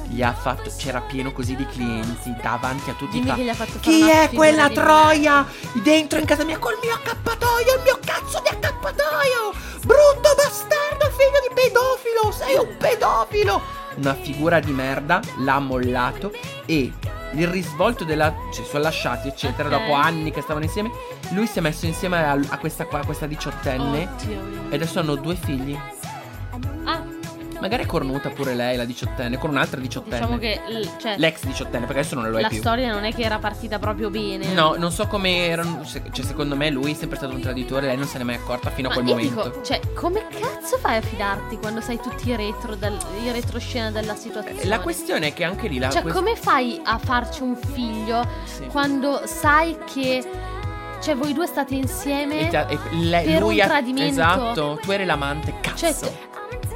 [0.08, 0.70] Gli ha fatto.
[0.76, 3.18] C'era pieno così di clienti davanti a tutti.
[3.20, 5.46] Dimmi fa, gli ha fatto Chi è quella troia?
[5.82, 9.52] Dentro in casa mia col mio accappatoio, il mio cazzo di accappatoio!
[9.84, 12.32] Brutto bastardo, figlio di pedofilo!
[12.32, 13.62] Sei un pedofilo!
[13.96, 16.32] Una figura di merda, l'ha mollato
[16.66, 16.92] e
[17.32, 18.32] il risvolto della.
[18.52, 19.78] cioè, sono lasciati, eccetera, Ok.
[19.78, 20.90] dopo anni che stavano insieme.
[21.30, 24.08] Lui si è messo insieme a, a questa qua, a questa diciottenne.
[24.14, 24.40] Oddio.
[24.70, 25.76] E adesso hanno due figli.
[27.60, 30.18] Magari è cornuta pure lei, la diciottenne, con un'altra diciottenne.
[30.20, 32.58] diciamo che l- cioè, L'ex diciottenne, perché adesso non lo è la più.
[32.58, 34.52] storia non è che era partita proprio bene.
[34.52, 35.84] No, non so come erano.
[35.84, 38.70] Cioè, secondo me lui è sempre stato un traditore, lei non se n'è mai accorta
[38.70, 39.48] fino a Ma quel io momento.
[39.50, 43.90] dico, cioè, come cazzo fai a fidarti quando sai tutti i retro, del, i retroscena
[43.90, 44.64] della situazione?
[44.64, 48.24] La questione è che anche lì la Cioè, quest- come fai a farci un figlio
[48.44, 48.66] Sì.
[48.66, 50.24] quando sai che.
[51.00, 52.50] Cioè, voi due state insieme.
[52.50, 54.10] E ha- e lei- per lui un ha- tradimento.
[54.10, 55.76] Esatto, tu eri l'amante, cazzo.
[55.76, 56.27] Cioè, te-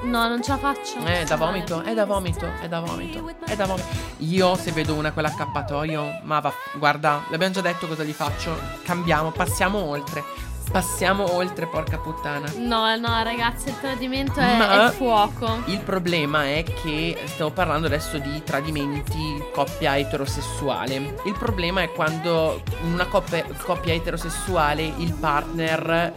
[0.03, 0.99] no, non ce la faccio.
[1.05, 3.87] Eh, da vomito, è da vomito, è da vomito, è da vomito.
[4.19, 8.57] Io se vedo una con l'accappatoio, ma va, guarda, l'abbiamo già detto cosa gli faccio.
[8.85, 10.51] Cambiamo, passiamo oltre.
[10.71, 12.51] Passiamo oltre, porca puttana.
[12.57, 15.59] No, no, ragazzi, il tradimento è, Ma- è fuoco.
[15.67, 21.17] Il problema è che stiamo parlando adesso di tradimenti coppia eterosessuale.
[21.25, 26.13] Il problema è quando in una coppia, coppia eterosessuale il partner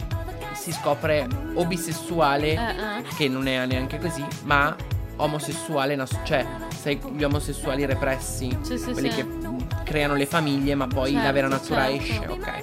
[0.56, 2.58] si scopre o bisessuale, Eh,
[2.98, 3.02] eh.
[3.16, 4.74] che non è neanche così, ma
[5.16, 6.44] omosessuale, nas- cioè
[6.78, 9.16] sai gli omosessuali repressi, Sì, sì, quelli sì.
[9.16, 12.02] che mh, creano le famiglie, ma poi la Certo, vera natura certo.
[12.02, 12.62] esce, ok.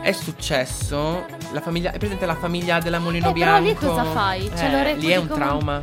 [0.00, 3.68] È successo, la famiglia, è presente la famiglia della Molino Eh, Bianco?
[3.68, 4.50] lì cosa fai?
[4.56, 5.82] Cioè, Eh, lì è un come- trauma.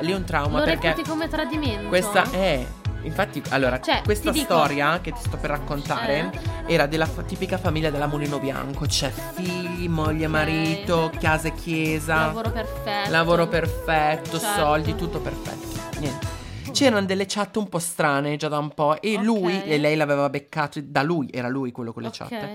[0.00, 1.88] Lì è un trauma Lo perché come tradimento?
[1.88, 2.66] questa è
[3.02, 6.30] Infatti, allora, Cioè, questa dico- storia che ti sto per raccontare
[6.70, 8.86] era della fa- tipica famiglia della Mulino Bianco.
[8.86, 12.26] C'è figli, moglie, marito, casa e chiesa.
[12.26, 13.10] Lavoro perfetto.
[13.10, 14.60] Lavoro perfetto, Certo.
[14.60, 15.98] soldi, tutto perfetto.
[15.98, 16.28] Niente.
[16.70, 19.02] C'erano delle chat un po' strane già da un po'.
[19.02, 19.22] E Ok.
[19.24, 22.16] lui, e lei l'aveva beccato, da lui, era lui quello con le Ok.
[22.16, 22.48] chat.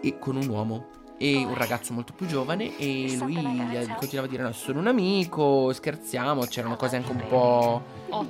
[0.00, 0.86] E con un uomo.
[1.18, 2.76] E un ragazzo molto più giovane.
[2.78, 3.34] E lui
[3.98, 6.44] continuava a dire: No, sono un amico, scherziamo.
[6.44, 7.82] C'erano cose anche un po'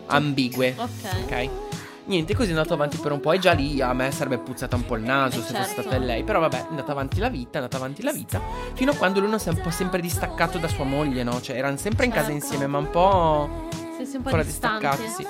[0.06, 0.74] ambigue.
[0.78, 0.88] Ok.
[1.24, 1.65] Ok.
[2.06, 3.32] Niente, così è andato avanti per un po'.
[3.32, 5.80] E già lì a me sarebbe puzzata un po' il naso Eh, se fosse certo.
[5.82, 6.22] stata lei.
[6.24, 8.40] Però vabbè, è andata avanti la vita, è andata avanti la vita.
[8.74, 11.40] Fino a quando lui non si è un po' sempre distaccato da sua moglie, no?
[11.40, 12.44] Cioè, erano sempre in casa Certo.
[12.44, 13.68] insieme, ma un po'.
[14.04, 15.26] Sei un po' distaccati, sì.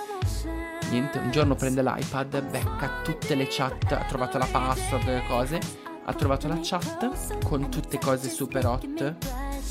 [0.90, 5.58] Niente, un giorno prende l'iPad, becca tutte le chat, ha trovato la password, le cose.
[6.04, 9.14] Ha trovato la chat con tutte cose super hot.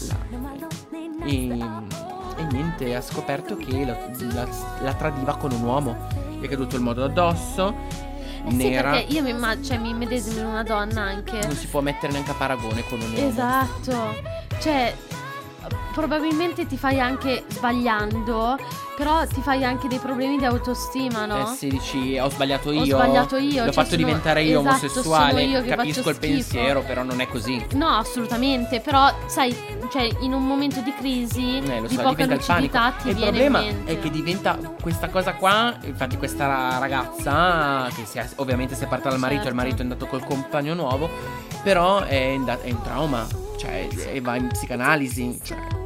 [0.07, 1.47] La- e,
[2.37, 3.97] e niente, ha scoperto che la,
[4.33, 4.47] la-
[4.81, 5.95] la tradiva con un uomo.
[6.39, 7.73] Gli è caduto il modo addosso.
[8.47, 8.91] Eh sì, nera.
[8.91, 11.39] perché io mi, imma- cioè, mi immedesimo in una donna anche.
[11.45, 13.27] Non si può mettere neanche a paragone con un uomo.
[13.27, 14.15] Esatto.
[14.59, 14.93] Cioè,
[15.93, 18.57] probabilmente ti fai anche sbagliando,
[18.97, 21.51] però ti fai anche dei problemi di autostima, no?
[21.51, 22.95] Eh sì, dici ho sbagliato Ho io.
[22.97, 25.43] sbagliato io, L'ho cioè fatto sono- diventare io esatto, omosessuale.
[25.43, 26.19] io Capisco il schifo.
[26.33, 27.65] pensiero, però non è così.
[27.73, 29.55] No, assolutamente, però sai,
[29.91, 32.77] cioè in un momento di crisi, Eh, lo di so, poca diventa il panico.
[32.77, 35.73] lucidità ti E il problema è che diventa questa cosa qua.
[35.83, 39.49] Infatti, questa ragazza, che si è, ovviamente si è parta dal marito, Certo.
[39.49, 41.09] il marito è andato col compagno nuovo.
[41.63, 42.35] Però è, è
[42.71, 43.25] un trauma.
[43.57, 45.39] Cioè, e va in psicanalisi.
[45.41, 45.84] Cioè.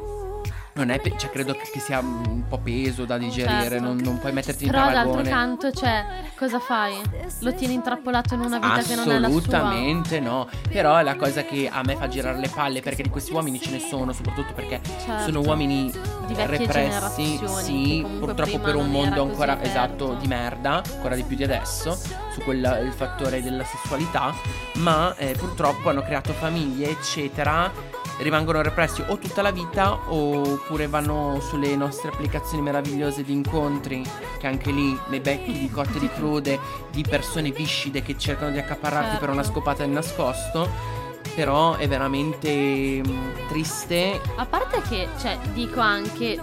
[0.80, 3.64] Non è, pe- cioè, credo che sia un po' peso da digerire.
[3.64, 3.84] Certo.
[3.84, 5.30] Non, non puoi metterti in Però d'altro paragone.
[5.30, 6.06] canto, cioè,
[6.38, 6.94] cosa fai?
[7.40, 9.38] Lo tieni intrappolato in una vita che non è la sua.
[9.40, 10.48] Assolutamente no.
[10.70, 13.60] Però è la cosa che a me fa girare le palle perché di questi uomini
[13.60, 15.24] ce ne sono, soprattutto perché Certo.
[15.24, 15.92] sono uomini
[16.28, 19.70] Di repressi, sì, purtroppo per un mondo ancora aperto.
[19.70, 21.94] esatto di merda, ancora di più di adesso,
[22.32, 24.34] su quel il fattore della sessualità,
[24.76, 27.98] ma eh, purtroppo hanno creato famiglie, eccetera.
[28.20, 34.04] Rimangono repressi o tutta la vita oppure vanno sulle nostre applicazioni meravigliose di incontri,
[34.40, 36.60] che anche lì nei becchi di cotte di crude,
[36.92, 39.52] di persone viscide che cercano di accaparrarti per una Certo.
[39.60, 40.98] scopata di nascosto.
[41.34, 46.38] Però è veramente mm, triste A parte che, cioè, dico anche.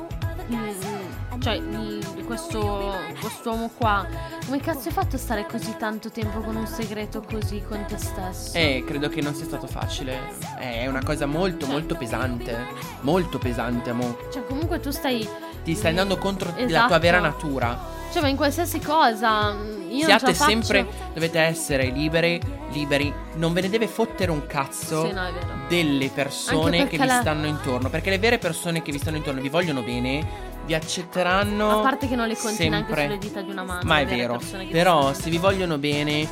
[0.50, 0.68] mm,
[1.40, 4.05] cioè, il- questo quest'uomo qua,
[4.44, 7.96] come cazzo hai fatto a stare così tanto tempo con un segreto così con te
[7.99, 8.57] stesso?
[8.57, 10.18] Eh, credo che non sia stato facile.
[10.61, 12.57] Eh, È una cosa molto, Cioè- molto pesante.
[13.01, 14.16] Molto pesante, amo.
[14.33, 15.27] Cioè, comunque tu stai.
[15.64, 16.87] Ti stai andando contro la Esatto.
[16.88, 17.94] tua vera natura.
[18.12, 19.53] Cioè, ma in qualsiasi cosa.
[19.90, 20.87] Io Siate la sempre.
[21.12, 23.12] Dovete essere liberi, liberi.
[23.35, 25.46] Non ve ne deve fottere un cazzo Sì, no, è vero.
[25.68, 27.88] delle persone che vi la- stanno intorno.
[27.90, 30.25] Perché le vere persone che vi stanno intorno vi vogliono bene,
[30.66, 31.79] vi accetteranno.
[31.79, 33.05] A parte che non le conti neanche sempre.
[33.05, 33.81] sulle dita di una mano.
[33.85, 34.40] Ma è vero.
[34.70, 36.29] Però se vi vogliono bene,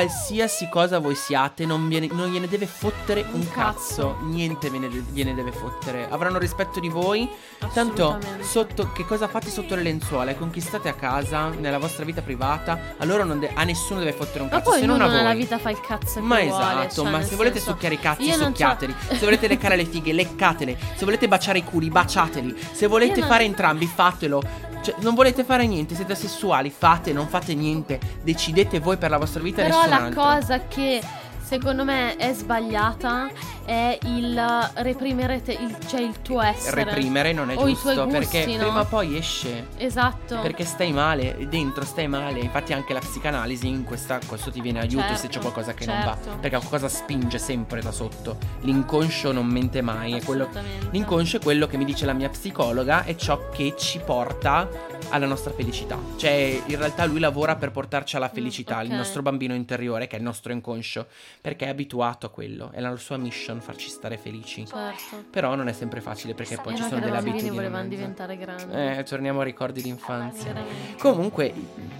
[0.00, 4.08] qualsiasi cosa voi siate, non, viene- non gliene deve fottere un, Un cazzo.
[4.12, 4.16] cazzo.
[4.24, 6.06] Niente ve ne de- gliene deve fottere.
[6.10, 7.26] Avranno rispetto di voi.
[7.72, 10.32] Tanto sotto che cosa fate sotto le lenzuola?
[10.32, 12.78] E conquistate a casa, nella vostra vita privata.
[12.98, 14.70] A loro non de- a nessuno deve fottere un Ma cazzo.
[14.70, 15.14] poi se non a voi.
[15.16, 16.48] nella vita fa il cazzo che Ma vuole,
[16.84, 18.94] esatto, cioè, ma se volete senso- succhiare i cazzi, succhiateli.
[19.12, 20.76] Se volete leccare le fighe, leccatele.
[20.94, 22.54] Se volete baciare i culi, baciateli.
[22.72, 24.74] Se volete non- fare entrambi, fatelo.
[24.82, 27.98] Cioè, non volete fare niente, siete sessuali, fate, non fate niente.
[28.22, 31.02] Decidete voi per la vostra vita Però la cosa che
[31.42, 33.28] secondo me è sbagliata
[33.64, 34.40] è il
[34.74, 36.84] reprimere te- il, cioè il tuo essere.
[36.84, 38.58] Reprimere non è O giusto gusti, perché no?
[38.58, 39.66] prima o poi esce.
[39.76, 40.38] Esatto.
[40.40, 42.38] Perché stai male, dentro stai male.
[42.40, 45.84] Infatti, anche la psicanalisi in questa, questo ti viene aiuto se c'è Certo, qualcosa che
[45.86, 46.14] non va.
[46.14, 46.38] certo.
[46.40, 48.36] Perché qualcosa spinge sempre da sotto.
[48.60, 50.12] L'inconscio non mente mai.
[50.12, 50.48] È quello,
[50.90, 54.68] l'inconscio è quello che mi dice la mia psicologa, è ciò che ci porta
[55.10, 55.98] alla nostra felicità.
[56.16, 58.96] Cioè, in realtà lui lavora per portarci alla felicità, il ok.
[58.96, 61.06] nostro bambino interiore, che è il nostro inconscio,
[61.40, 62.70] perché è abituato a quello.
[62.72, 64.66] È la sua mission farci stare felici.
[64.66, 65.24] Certo.
[65.30, 67.48] Però non è sempre facile perché poi Eh ci no, sono delle abitudini.
[67.48, 68.74] in volevano diventare grandi.
[68.74, 70.52] Eh, torniamo ai ricordi d'infanzia.
[70.52, 70.96] Veramente.
[70.98, 71.52] Comunque,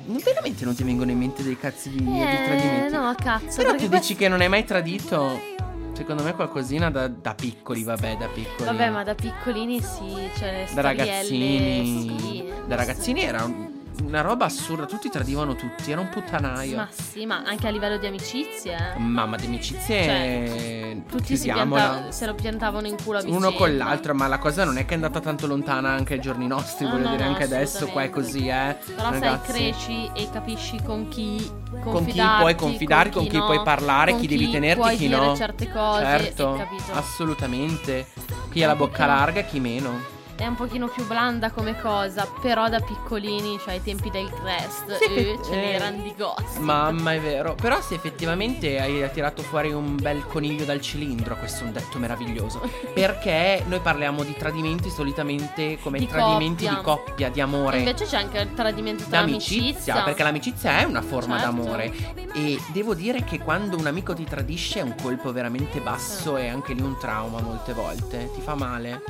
[0.07, 2.93] veramente non ti vengono in mente dei cazzi di, di Eh, tradimenti?
[2.95, 3.57] no, cazzo.
[3.57, 5.55] Però tu questo- dici che non hai mai tradito.
[5.97, 8.65] Secondo me qualcosina da, da piccoli, vabbè, da piccoli.
[8.67, 12.19] Vabbè, ma da piccolini sì, cioè da ragazzini.
[12.21, 12.53] sì.
[12.67, 16.77] da ragazzini era un- una roba assurda, tutti tradivano tutti, era un puttanaio.
[16.77, 18.95] Ma sì, ma anche a livello di amicizie.
[18.95, 18.99] eh.
[18.99, 23.47] Mamma di amicizie, Cioè, Tutti si, pianta- se lo piantavano in culo a vicenda.
[23.49, 26.21] Uno con l'altro, ma la cosa non è che è andata tanto lontana anche ai
[26.21, 28.77] giorni nostri, No, voglio no, dire, no, anche adesso qua è così, eh.
[28.95, 29.51] Però ragazzi.
[29.53, 31.51] sai, cresci e capisci con chi
[31.83, 35.37] con chi puoi confidare, con chi, no, puoi parlare, con chi devi tenerti, chi no.
[35.37, 38.07] certe cose, certo, e assolutamente.
[38.51, 40.15] Chi ha la bocca larga, chi meno.
[40.39, 44.99] È un pochino più blanda come cosa, però da piccolini, cioè ai tempi del Crest,
[44.99, 46.59] Sì, eh, ce eh, n'erano di gossip.
[46.59, 47.55] Mamma, è vero.
[47.55, 51.99] Però se effettivamente hai tirato fuori un bel coniglio dal cilindro, questo è un detto
[51.99, 52.61] meraviglioso.
[52.93, 56.77] Perché noi parliamo di tradimenti solitamente come Di tradimenti coppia.
[56.79, 57.79] di coppia, di amore.
[57.79, 60.03] Invece c'è anche il tradimento tra D'amicizia, amicizia.
[60.03, 61.51] perché l'amicizia è una forma Certo.
[61.63, 61.93] d'amore
[62.35, 66.47] e devo dire che quando un amico ti tradisce è un colpo veramente basso e
[66.49, 69.01] anche lì un trauma molte volte, ti fa male,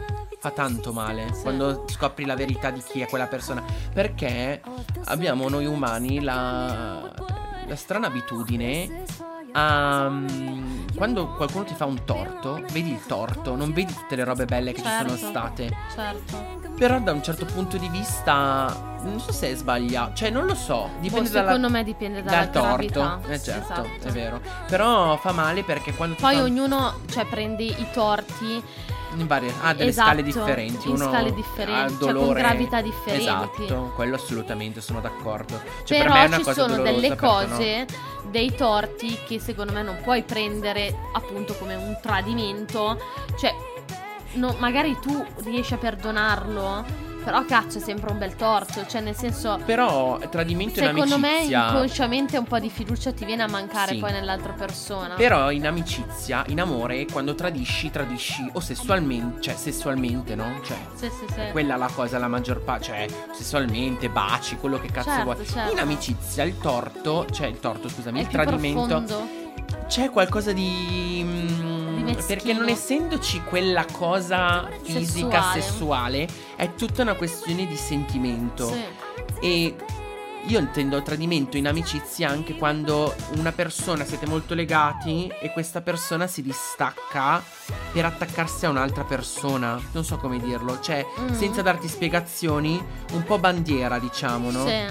[0.46, 4.60] fa tanto male quando scopri la verità di chi è quella persona, perché
[5.06, 7.12] abbiamo noi umani la,
[7.66, 9.02] la strana abitudine
[9.52, 10.08] a...
[10.08, 14.44] mm, quando qualcuno ti fa un torto, vedi il torto, non vedi tutte le robe
[14.44, 15.26] belle che ci sono Certo.
[15.26, 15.70] state.
[15.94, 16.54] Certo.
[16.76, 20.54] Però da un certo punto di vista non so se è sbagliato, cioè non lo
[20.54, 22.68] so, dipende Boh, dalla, secondo me dipende dalla dal torto.
[23.00, 23.20] gravità.
[23.28, 24.08] Eh certo, Esatto.
[24.08, 24.40] è vero.
[24.68, 28.62] Però fa male perché quando Poi fa ognuno cioè, prende i torti
[29.20, 32.40] in varie ha delle Esatto, scale differenti, uno scale ha differenti, il cioè con dolore
[32.40, 33.22] gravità differenti.
[33.22, 35.60] Esatto, quello assolutamente sono d'accordo.
[35.84, 37.32] Cioè Però per me ci sono delle perché no?
[37.32, 37.86] cose,
[38.30, 42.98] dei torti che secondo me non puoi prendere appunto come un tradimento.
[43.38, 43.54] Cioè,
[44.34, 46.84] no, magari tu riesci a perdonarlo,
[47.26, 48.86] però cazzo è sempre un bel torto.
[48.86, 53.24] Cioè, nel senso, Però tradimento in secondo me amicizia inconsciamente un po' di fiducia ti
[53.24, 53.98] viene a mancare Sì.
[53.98, 55.14] poi nell'altra persona.
[55.16, 60.60] Però in amicizia, in amore, quando tradisci, tradisci o sessualmente, cioè sessualmente, no?
[60.62, 61.40] Cioè Sì, sì, sì.
[61.40, 65.44] È quella la cosa, la maggior parte, cioè sessualmente, baci, quello che cazzo Certo, vuoi.
[65.46, 65.72] certo.
[65.72, 69.28] In amicizia il torto, cioè il torto, scusami, È il tradimento, profondo.
[69.88, 71.22] c'è qualcosa di...
[71.24, 71.65] mm, Di
[72.14, 72.26] meschino.
[72.26, 75.60] perché non essendoci quella cosa fisica, Sessuale.
[75.62, 78.68] sessuale, è tutta una questione di sentimento.
[78.70, 78.84] Sì.
[79.40, 79.76] E
[80.48, 86.28] io intendo tradimento in amicizia anche quando una persona siete molto legati e questa persona
[86.28, 87.42] si distacca
[87.92, 89.80] per attaccarsi a un'altra persona.
[89.90, 91.32] Non so come dirlo, cioè Mm.
[91.34, 92.80] senza darti spiegazioni,
[93.12, 94.66] un po' bandiera, diciamo, no?
[94.66, 94.84] Sì.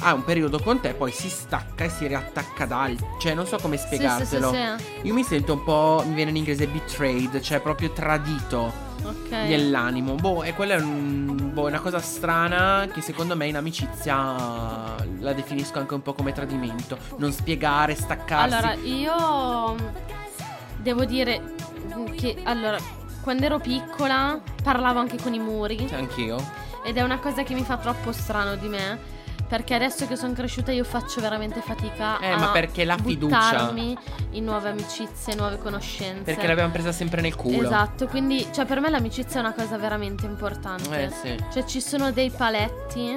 [0.00, 3.06] Ha un periodo con te, poi si stacca e si riattacca ad altri.
[3.18, 4.52] Cioè, non so come Sì, sì, sì, spiegartelo.
[4.52, 5.06] sì.
[5.08, 9.30] Io mi sento un po', mi viene in inglese betrayed, cioè proprio tradito Ok.
[9.30, 10.14] nell'animo.
[10.14, 14.14] Boh, e quella è un- boh, una cosa strana che secondo me in amicizia
[15.20, 16.98] la definisco anche un po' come tradimento.
[17.16, 18.54] Non spiegare, staccarsi.
[18.54, 19.76] Allora, io
[20.76, 21.54] devo dire
[22.16, 22.76] che allora,
[23.22, 26.36] quando ero piccola parlavo anche con i muri Cioè, anch'io.
[26.84, 29.14] Ed è una cosa che mi fa troppo strano di me.
[29.48, 33.36] Perché adesso che sono cresciuta io faccio veramente fatica Eh, a ma perché la fiducia-
[33.50, 33.96] buttarmi
[34.32, 36.22] in nuove amicizie, nuove conoscenze.
[36.24, 37.62] Perché l'abbiamo presa sempre nel culo.
[37.64, 41.04] Esatto, quindi cioè per me l'amicizia è una cosa veramente importante.
[41.04, 41.36] Eh sì.
[41.52, 43.14] Cioè ci sono dei paletti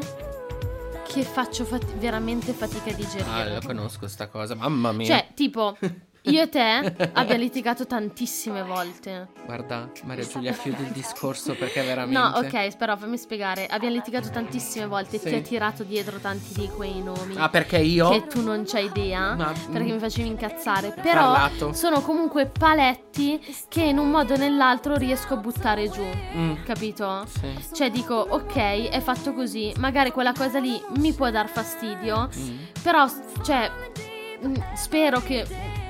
[1.12, 3.54] che faccio fati- veramente fatica a Ah, digerire.
[3.56, 4.54] lo conosco sta cosa.
[4.54, 5.08] Mamma mia.
[5.08, 5.76] cioè, tipo,
[6.24, 9.30] io e te abbiamo litigato tantissime volte.
[9.46, 12.20] Guarda, Maria Giulia chiude il discorso perché veramente.
[12.20, 13.66] No, ok, però fammi spiegare.
[13.68, 15.18] Abbiamo litigato tantissime volte.
[15.18, 15.30] Sì.
[15.30, 17.36] Ti ho tirato dietro tanti di quei nomi.
[17.38, 19.36] Ah, perché io Che tu non c'hai idea.
[19.36, 20.92] Ma- Perché mi facevi incazzare.
[21.02, 21.74] Però parlato.
[21.74, 26.06] sono comunque paletti che in un modo o nell'altro riesco a buttare giù.
[26.36, 27.26] Mm, Capito?
[27.28, 27.56] sì.
[27.74, 29.74] Cioè dico, ok, è fatto così.
[29.78, 32.30] Magari quella cosa lì mi può dar fastidio.
[32.38, 32.58] Mm.
[32.84, 33.06] Però,
[33.44, 33.70] cioè,
[34.42, 35.46] mh, spero che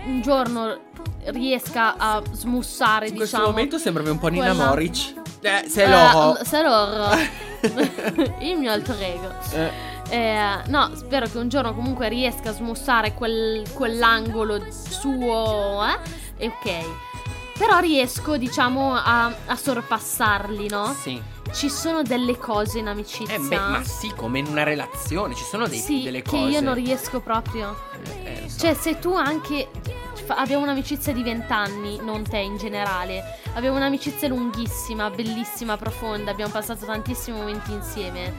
[0.06, 0.78] un giorno
[1.26, 3.52] riesca a smussare, In questo diciamo.
[3.54, 5.14] momento sembra un po' Nina quella- Moric.
[5.42, 6.32] Eh, se Eh, lo.
[6.34, 7.08] l- se loro.
[8.40, 9.32] Il mio alter ego.
[9.54, 16.00] Eh, Eh, no, spero che un giorno comunque riesca a smussare quel- quell'angolo suo, eh?
[16.38, 17.58] E ok.
[17.60, 20.96] Però riesco, diciamo, a, a sorpassarli, no?
[21.00, 21.22] sì.
[21.52, 23.36] Ci sono delle cose in amicizia.
[23.36, 26.44] Eh, beh, ma sì, come in una relazione, ci sono dei- sì, delle che cose.
[26.52, 27.76] io non riesco proprio.
[28.24, 28.29] Eh.
[28.58, 29.70] Cioè, se tu anche
[30.28, 36.86] abbiamo un'amicizia di vent'anni, non te in generale, abbiamo un'amicizia lunghissima, bellissima, profonda, abbiamo passato
[36.86, 38.34] tantissimi momenti insieme.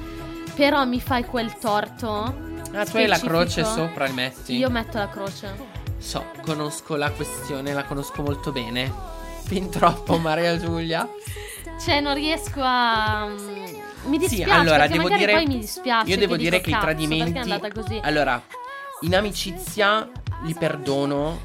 [0.54, 2.48] Però mi fai quel torto.
[2.72, 4.56] Ah, tu hai la croce sopra il metti.
[4.56, 5.78] Io metto la croce.
[5.98, 8.92] So, conosco la questione, la conosco molto bene.
[9.44, 11.08] Fin troppo, Maria Giulia.
[11.82, 13.26] Cioè, non riesco a.
[13.26, 13.46] mm,
[14.06, 14.50] Mi dispiace.
[14.50, 16.10] allora, perché devo dire- poi mi dispiace.
[16.10, 17.32] Io devo che dire dico, che i "Cazzo, tradimenti.
[17.32, 18.00] Perché è andata così?
[18.02, 18.42] Allora,
[19.00, 20.08] in amicizia
[20.44, 21.40] li perdono.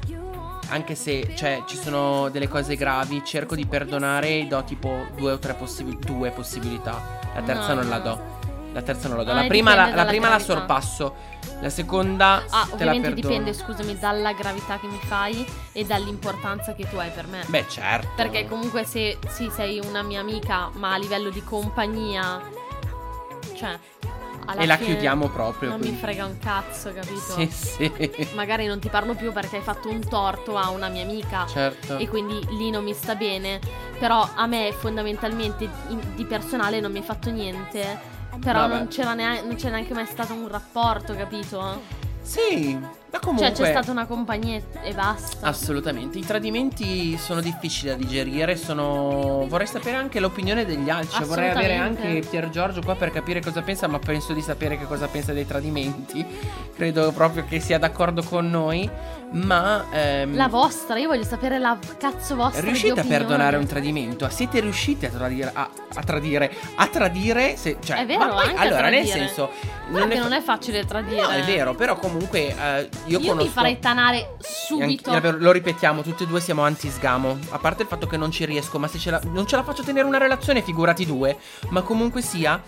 [0.68, 3.22] Anche se, cioè, ci sono delle cose gravi.
[3.24, 7.20] Cerco di perdonare e do tipo due o tre possibi- due possibilità.
[7.34, 8.02] La terza No, non la no.
[8.02, 8.34] do.
[8.72, 9.30] La terza non la do.
[9.30, 11.14] Ah, la e prima, la, la prima la sorpasso.
[11.60, 13.14] La seconda Ah, te la perdono.
[13.14, 17.44] dipende, scusami, dalla gravità che mi fai e dall'importanza che tu hai per me.
[17.46, 18.08] Beh, certo.
[18.16, 22.42] Perché comunque se sì, sei una mia amica, ma a livello di compagnia,
[23.54, 23.78] cioè,
[24.46, 25.68] alla E la chiudiamo proprio.
[25.68, 26.00] Non mi quindi.
[26.00, 27.20] frega un cazzo, capito?
[27.20, 28.28] Sì, sì.
[28.34, 31.46] Magari non ti parlo più perché hai fatto un torto a una mia amica.
[31.46, 31.98] Certo.
[31.98, 33.60] E quindi lì non mi sta bene.
[33.98, 35.68] Però a me fondamentalmente
[36.14, 38.14] di personale non mi hai fatto niente.
[38.40, 41.80] Però non c'era, neanche, non c'è neanche mai stato un rapporto, capito?
[42.22, 42.78] Sì,
[43.10, 43.54] ma comunque.
[43.54, 45.46] Cioè c'è stata una compagnia e basta.
[45.46, 49.46] Assolutamente, i tradimenti sono difficili da digerire, sono...
[49.48, 53.40] vorrei sapere anche l'opinione degli altri, cioè vorrei avere anche Pier Giorgio qua per capire
[53.40, 56.24] cosa pensa, ma penso di sapere che cosa pensa dei tradimenti,
[56.74, 58.88] credo proprio che sia d'accordo con noi,
[59.32, 59.84] ma...
[59.90, 62.60] ehm, La vostra, io voglio sapere la cazzo vostra.
[62.62, 64.28] Riuscite a perdonare un tradimento?
[64.28, 65.50] Siete riusciti a tradire?
[65.52, 66.52] A, a tradire?
[66.76, 67.56] A tradire?
[67.56, 69.50] Se, cioè, È vero, poi- allora, nel senso,
[69.92, 71.20] che fa- non è facile tradire.
[71.22, 73.44] No, è vero, però comunque eh, io, Io, conosco.
[73.44, 75.10] mi farei tanare subito.
[75.10, 77.38] Anche- lo ripetiamo, tutti e due siamo anti-sgamo.
[77.50, 79.62] A parte il fatto che non ci riesco, ma se ce la, non ce la
[79.62, 81.36] faccio tenere una relazione, figurati due.
[81.68, 82.62] Ma comunque sia,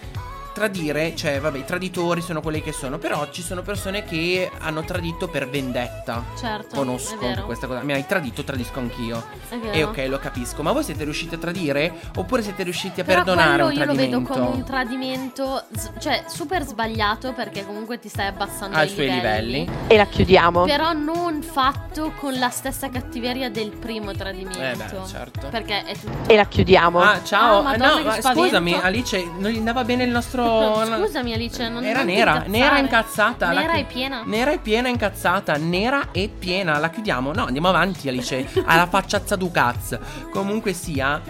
[0.58, 2.98] tradire, cioè, vabbè, i traditori sono quelli che sono.
[2.98, 6.24] Però ci sono persone che hanno tradito per vendetta.
[6.36, 6.74] Certo.
[6.74, 7.44] Conosco è vero.
[7.44, 7.82] questa cosa.
[7.82, 9.24] Mi hai tradito, tradisco anch'io.
[9.48, 9.72] È vero.
[9.72, 10.62] E ok, lo capisco.
[10.62, 11.94] Ma voi siete riusciti a tradire?
[12.16, 14.18] Oppure siete riusciti a Però perdonare un io lo tradimento?
[14.18, 15.64] vedo come un tradimento,
[15.98, 19.68] cioè super sbagliato perché comunque ti stai abbassando ai suoi livelli.
[19.86, 20.64] E la chiudiamo.
[20.64, 24.58] Però non fatto con la stessa cattiveria del primo tradimento.
[24.60, 25.48] Eh beh, certo.
[25.48, 26.28] Perché è tutto.
[26.30, 27.00] E la chiudiamo.
[27.00, 27.58] Ah, ciao.
[27.60, 30.47] Ah, Madonna, no, che ma scusami, Alice, non gli andava bene il nostro.
[30.48, 33.50] Scusami Alice, non Era nera, nera incazzata.
[33.52, 34.22] Nera chi- e piena.
[34.24, 35.56] Nera e piena incazzata.
[35.56, 36.78] Nera e piena.
[36.78, 37.32] La chiudiamo?
[37.32, 38.46] No, andiamo avanti, Alice.
[38.66, 39.98] Alla facciazza du cazzo.
[40.30, 41.20] Comunque sia.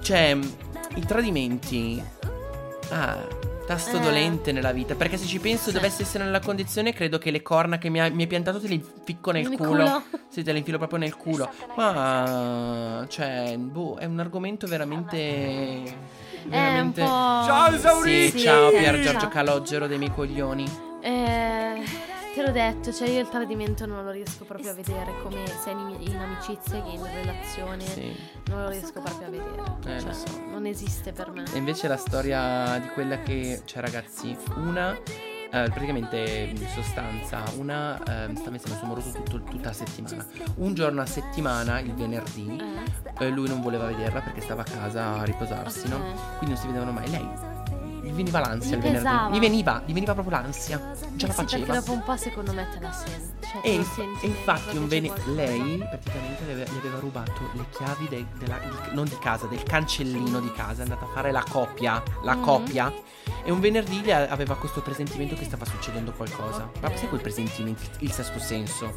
[0.00, 0.36] Cioè,
[0.94, 2.02] i tradimenti.
[2.90, 3.44] Ah.
[3.66, 4.00] Tasto Eh.
[4.00, 4.94] dolente nella vita.
[4.94, 5.72] Perché se ci penso, Sì.
[5.72, 8.68] dovessi essere nella condizione, credo che le corna che mi, ha- mi hai piantato te
[8.68, 9.70] le inficco nel Nel culo.
[9.70, 10.02] culo.
[10.30, 11.50] Sì, te le infilo proprio nel culo.
[11.76, 13.04] Ma.
[13.08, 16.14] Cioè, boh, è un argomento veramente.
[16.46, 17.00] Un veramente.
[17.02, 17.06] po'.
[17.08, 18.38] Ciao, Sì, esauriti!
[18.40, 19.02] ciao Sì, Pier sì.
[19.02, 20.64] Giorgio Calogero dei miei coglioni.
[21.00, 21.82] Eh,
[22.34, 25.72] te l'ho detto, cioè io il tradimento non lo riesco proprio a vedere come sia
[25.72, 27.84] in, in amicizia che in relazione.
[27.86, 28.16] Sì.
[28.48, 29.62] Non lo riesco proprio a vedere.
[29.86, 30.40] Eh, cioè, lo so.
[30.50, 31.44] non esiste per me.
[31.52, 33.62] E invece la storia di quella che.
[33.64, 34.96] Cioè, ragazzi, una.
[35.64, 36.18] Eh, praticamente
[36.54, 40.26] in sostanza una eh, stava insieme a suo moroso tutto- tutta la settimana.
[40.56, 42.56] Un giorno a settimana il venerdì
[43.18, 43.24] Eh?
[43.26, 45.98] eh, lui non voleva vederla perché stava a casa a riposarsi no?
[46.38, 47.08] Quindi non si vedevano mai.
[47.10, 47.54] Lei
[48.02, 50.78] gli veniva l'ansia Gli il venerdì gli veniva gli veniva proprio l'ansia.
[50.78, 51.74] Non ce la Sì, perché faceva.
[51.78, 53.34] dopo un po' secondo me te la senti.
[53.46, 57.32] Cioè, E, inf- senti e infatti un vene- lei praticamente le aveva, gli aveva rubato
[57.54, 61.08] le chiavi del- della- di- non di casa, del cancellino di casa, è andata a
[61.08, 62.42] fare la copia, la Mhm.
[62.42, 62.92] copia
[63.46, 66.68] e un venerdì aveva questo presentimento che stava succedendo qualcosa.
[66.80, 68.92] Ma sai quel presentimento, il sesto senso?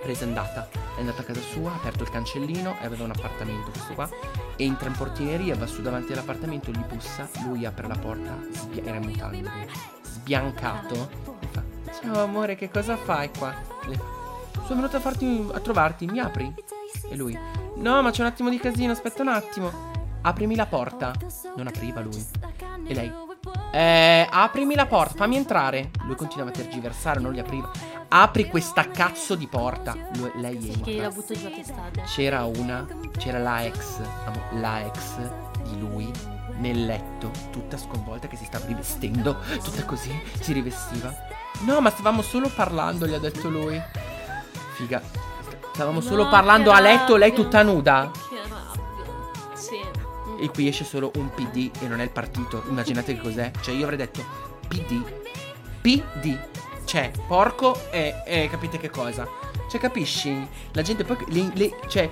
[0.00, 3.10] Presa e andata, è andata a casa sua, ha aperto il cancellino e aveva un
[3.10, 4.08] appartamento questo qua.
[4.54, 8.98] Entra in portineria, va su davanti all'appartamento, gli bussa, lui apre la porta, sbia- era
[8.98, 9.50] in mutande,
[10.02, 11.08] sbiancato,
[11.40, 11.62] e fa
[12.00, 13.52] Ciao amore, che cosa fai qua?
[13.86, 14.04] Le fa,
[14.66, 16.54] Sono venuto a, farti, a trovarti, mi apri?
[17.08, 17.36] E lui
[17.76, 21.12] No, ma c'è un attimo di casino, aspetta un attimo Aprimi la porta
[21.56, 22.24] Non apriva lui
[22.86, 23.12] E lei
[23.74, 27.70] eh, aprimi la porta, fammi entrare Lui continuava a tergiversare, non gli apriva
[28.08, 32.02] Apri questa cazzo di porta Lui- Lei è Che la entra butto giù a testate.
[32.06, 32.86] c'era una,
[33.18, 34.00] c'era la ex,
[34.52, 35.16] la ex
[35.68, 36.10] di lui
[36.56, 41.12] nel letto, tutta sconvolta che si stava rivestendo, tutta così, si rivestiva.
[41.66, 43.80] No, ma stavamo solo parlando, gli ha detto lui.
[44.74, 45.02] Figa,
[45.72, 48.08] stavamo No, solo parlando a letto, lei tutta nuda.
[50.44, 50.50] Sì.
[50.50, 52.62] E qui esce solo un PD e non è il partito.
[52.68, 53.50] Immaginate che cos'è.
[53.60, 54.22] Cioè, io avrei detto
[54.68, 55.02] PD.
[55.80, 56.38] PD.
[56.84, 59.26] Cioè, porco e, e capite che cosa?
[59.70, 60.46] Cioè, capisci?
[60.72, 61.16] La gente poi.
[61.28, 62.08] Le, le- cioè,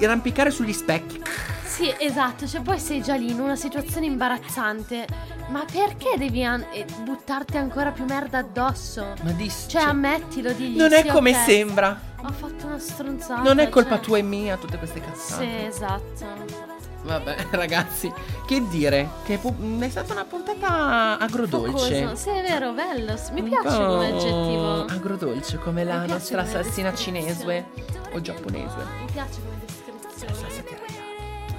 [0.00, 1.20] arrampicare sugli specchi.
[1.64, 5.06] Sì, esatto, cioè poi sei già lì in una situazione imbarazzante,
[5.50, 9.14] ma perché devi an- eh, buttarti ancora più merda addosso?
[9.22, 9.50] Ma di.
[9.50, 12.00] Cioè, ammettilo, digli Non è sì, come ok, sembra.
[12.22, 13.42] Ho fatto una stronzata.
[13.42, 14.04] Non è colpa cioè.
[14.04, 15.66] tua e mia, tutte queste Sì, cazzate.
[15.66, 16.66] esatto.
[17.08, 18.12] Vabbè, ragazzi,
[18.46, 19.08] che dire?
[19.24, 22.02] Che è, pu- è stata una puntata agrodolce.
[22.02, 22.16] Focoso.
[22.16, 23.14] Sì, è vero, bello.
[23.32, 24.84] Mi piace come aggettivo.
[24.84, 27.64] Agrodolce, come la nostra come assassina cinese
[28.12, 28.76] o giapponese.
[29.00, 29.77] Mi piace come descrizione.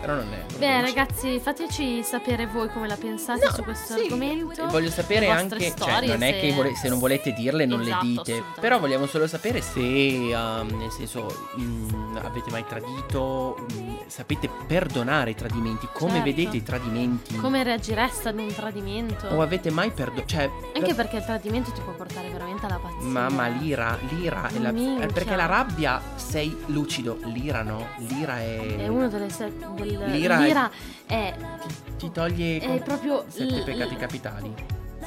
[0.01, 0.45] Però non è.
[0.57, 0.81] Beh, agrodolce.
[0.81, 4.65] ragazzi, fateci sapere voi come la pensate No, su questo sì, argomento.
[4.67, 7.81] Voglio sapere anche, storie, cioè, non è se- che vole- se non volete dirle non
[7.81, 13.57] Esatto, le dite, però vogliamo solo sapere se, um, nel senso, mm, avete mai tradito,
[13.73, 16.25] mm, sapete perdonare i tradimenti, come Certo.
[16.25, 19.27] vedete i tradimenti, Come reagireste ad un tradimento?
[19.27, 23.07] o avete mai perdonato, cioè, Anche perché il tradimento ti può portare veramente alla pazzia.
[23.07, 28.75] Mamma, l'ira, l'ira, è la- eh, perché la rabbia sei lucido, l'ira no, l'ira è...
[28.77, 30.71] È uno delle se- del L'ira è- l'ira
[31.05, 31.35] è,
[31.67, 34.53] ti, ti toglie è proprio sette l- peccati l- capitali.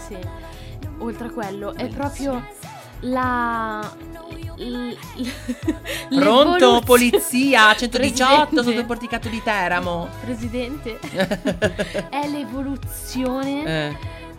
[0.07, 0.18] Sì.
[0.99, 2.43] Oltre a quello, è proprio
[3.01, 3.80] la
[4.57, 4.97] l-
[6.14, 8.62] Pronto, polizia, 118 Presidente.
[8.62, 10.09] sotto il porticato di Teramo.
[10.24, 10.99] Presidente,
[12.11, 13.97] è l'evoluzione Eh,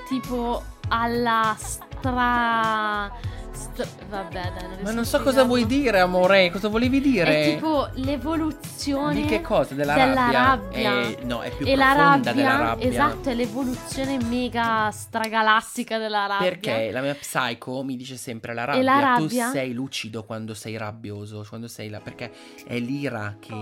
[0.07, 3.11] tipo alla stra...
[3.53, 7.41] stra- vabbè, dai, ma non so cosa vuoi dire, amore, cosa volevi dire?
[7.41, 9.73] È tipo l'evoluzione Di che cosa?
[9.73, 10.41] Della, della rabbia?
[10.41, 11.01] rabbia.
[11.01, 12.87] Eh, no, è più e la profonda rabbia, della rabbia.
[12.89, 16.49] esatto, è l'evoluzione mega stragalattica della rabbia.
[16.49, 19.45] Perché la mia psycho mi dice sempre la rabbia, E la rabbia?
[19.45, 22.31] tu sei lucido quando sei rabbioso, quando sei là, perché
[22.65, 23.53] è l'ira che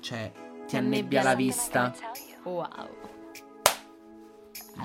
[0.00, 0.30] cioè,
[0.66, 1.92] ti annebbia la vista.
[2.44, 2.66] Wow.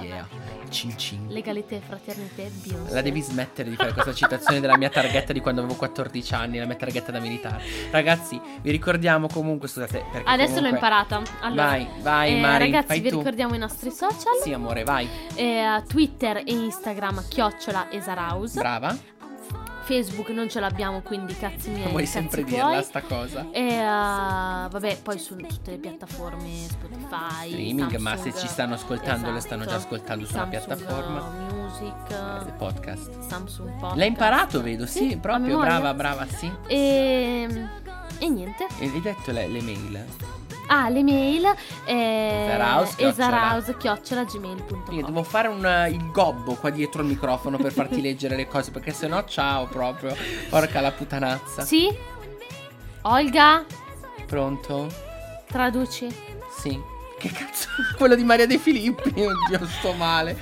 [0.01, 0.27] Yeah,
[0.69, 1.27] cin cin.
[1.29, 2.93] Legalità e fraternità e Beyoncé.
[2.93, 6.57] La devi smettere di fare questa citazione della mia targhetta di quando avevo 14 anni,
[6.57, 7.63] la mia targhetta da militare.
[7.91, 11.21] Ragazzi, vi ricordiamo comunque, scusate, perché Adesso l'ho comunque- imparata.
[11.41, 13.17] Allora, Vai, vai eh, Mari, ragazzi, vi tu.
[13.17, 14.35] ricordiamo i nostri social.
[14.43, 15.07] Sì, amore, vai.
[15.35, 18.53] Eh, Twitter e Instagram chiocciola Esaraus.
[18.53, 18.95] Brava.
[19.85, 21.89] Facebook non ce l'abbiamo, quindi cazzi miei.
[21.89, 22.55] Vuoi sempre tuoi.
[22.55, 23.47] dirla sta cosa.
[23.51, 28.73] E eh, vabbè, poi su tutte le piattaforme Spotify, Streaming, ma se Samsung, ci stanno
[28.73, 31.53] ascoltando, le stanno già esatto, ascoltando sulla Samsung piattaforma.
[31.53, 33.19] Music, Podcast.
[33.27, 33.95] Samsung Podcast.
[33.95, 36.51] L'hai imparato, vedo, sì, Sì, proprio, brava, brava, sì.
[36.67, 37.47] E,
[38.17, 38.65] e niente.
[38.79, 40.05] E hai detto le, le mail?
[40.67, 41.45] Ah, le mail
[41.85, 43.09] eh, Esaraus, chiocciola.
[43.11, 44.83] esaraus chiocciola gmail.com.
[44.95, 48.47] Io devo fare un, eh, il gobbo qua dietro il microfono per farti leggere le
[48.47, 50.15] cose, perché sennò ciao proprio.
[50.49, 51.63] Porca la putanazza.
[51.63, 51.87] Sì?
[53.03, 53.63] Olga,
[54.25, 54.87] Pronto?
[55.47, 56.07] traduci.
[56.57, 56.79] Sì.
[57.19, 57.67] Che cazzo?
[57.97, 59.09] Quello di Maria De Filippi.
[59.09, 60.37] Oddio, sto male.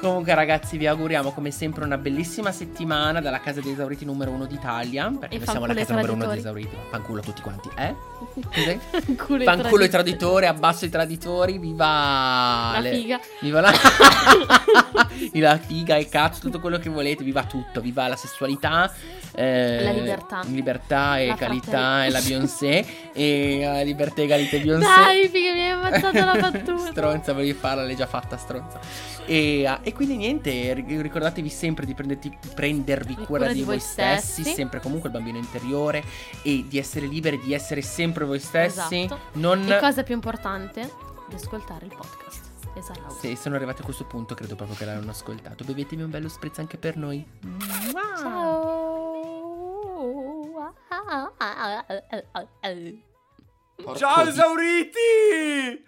[0.00, 4.46] Comunque, ragazzi, vi auguriamo come sempre una bellissima settimana dalla casa dei esauriti numero uno
[4.46, 5.12] d'Italia.
[5.18, 6.60] Perché E noi siamo la casa numero uno traditori.
[6.62, 6.88] esauriti.
[6.90, 7.94] Fanculo a tutti quanti, eh?
[8.34, 8.78] Cos'è?
[8.78, 10.46] Fanculo Fanculo i traditori.
[10.46, 13.20] abbasso i traditori, viva La le- figa.
[13.40, 13.72] Viva la...
[15.34, 18.92] la figa, il cazzo, tutto quello che volete, viva tutto, viva la sessualità,
[19.34, 20.42] eh, La libertà.
[20.46, 24.86] libertà, La egalità e la Beyoncé e eh, libertà, egalità e Beyoncé.
[24.86, 26.90] Dai, figa, mi hai ammazzato la battuta.
[26.90, 28.80] stronza, volevi farla, l'hai già fatta, stronza.
[29.26, 33.78] E, eh, e quindi niente, ri- ricordatevi sempre di prenderti- prendervi Di cura, di, voi
[33.80, 34.54] stessi, stessi.
[34.54, 36.02] sempre comunque il bambino interiore
[36.42, 39.02] e di essere liberi, di essere sempre voi stessi.
[39.04, 39.18] Esatto.
[39.34, 39.70] Non...
[39.70, 40.90] E cosa più importante?
[41.28, 42.27] Di ascoltare il podcast.
[42.74, 43.10] Esatto.
[43.10, 45.64] Se sono arrivati a questo punto, credo proprio che l'hanno ascoltato.
[45.64, 47.26] Bevetevi un bello spritz anche per noi.
[48.18, 48.76] Ciao.
[53.76, 55.86] Porco Ciao di- esauriti!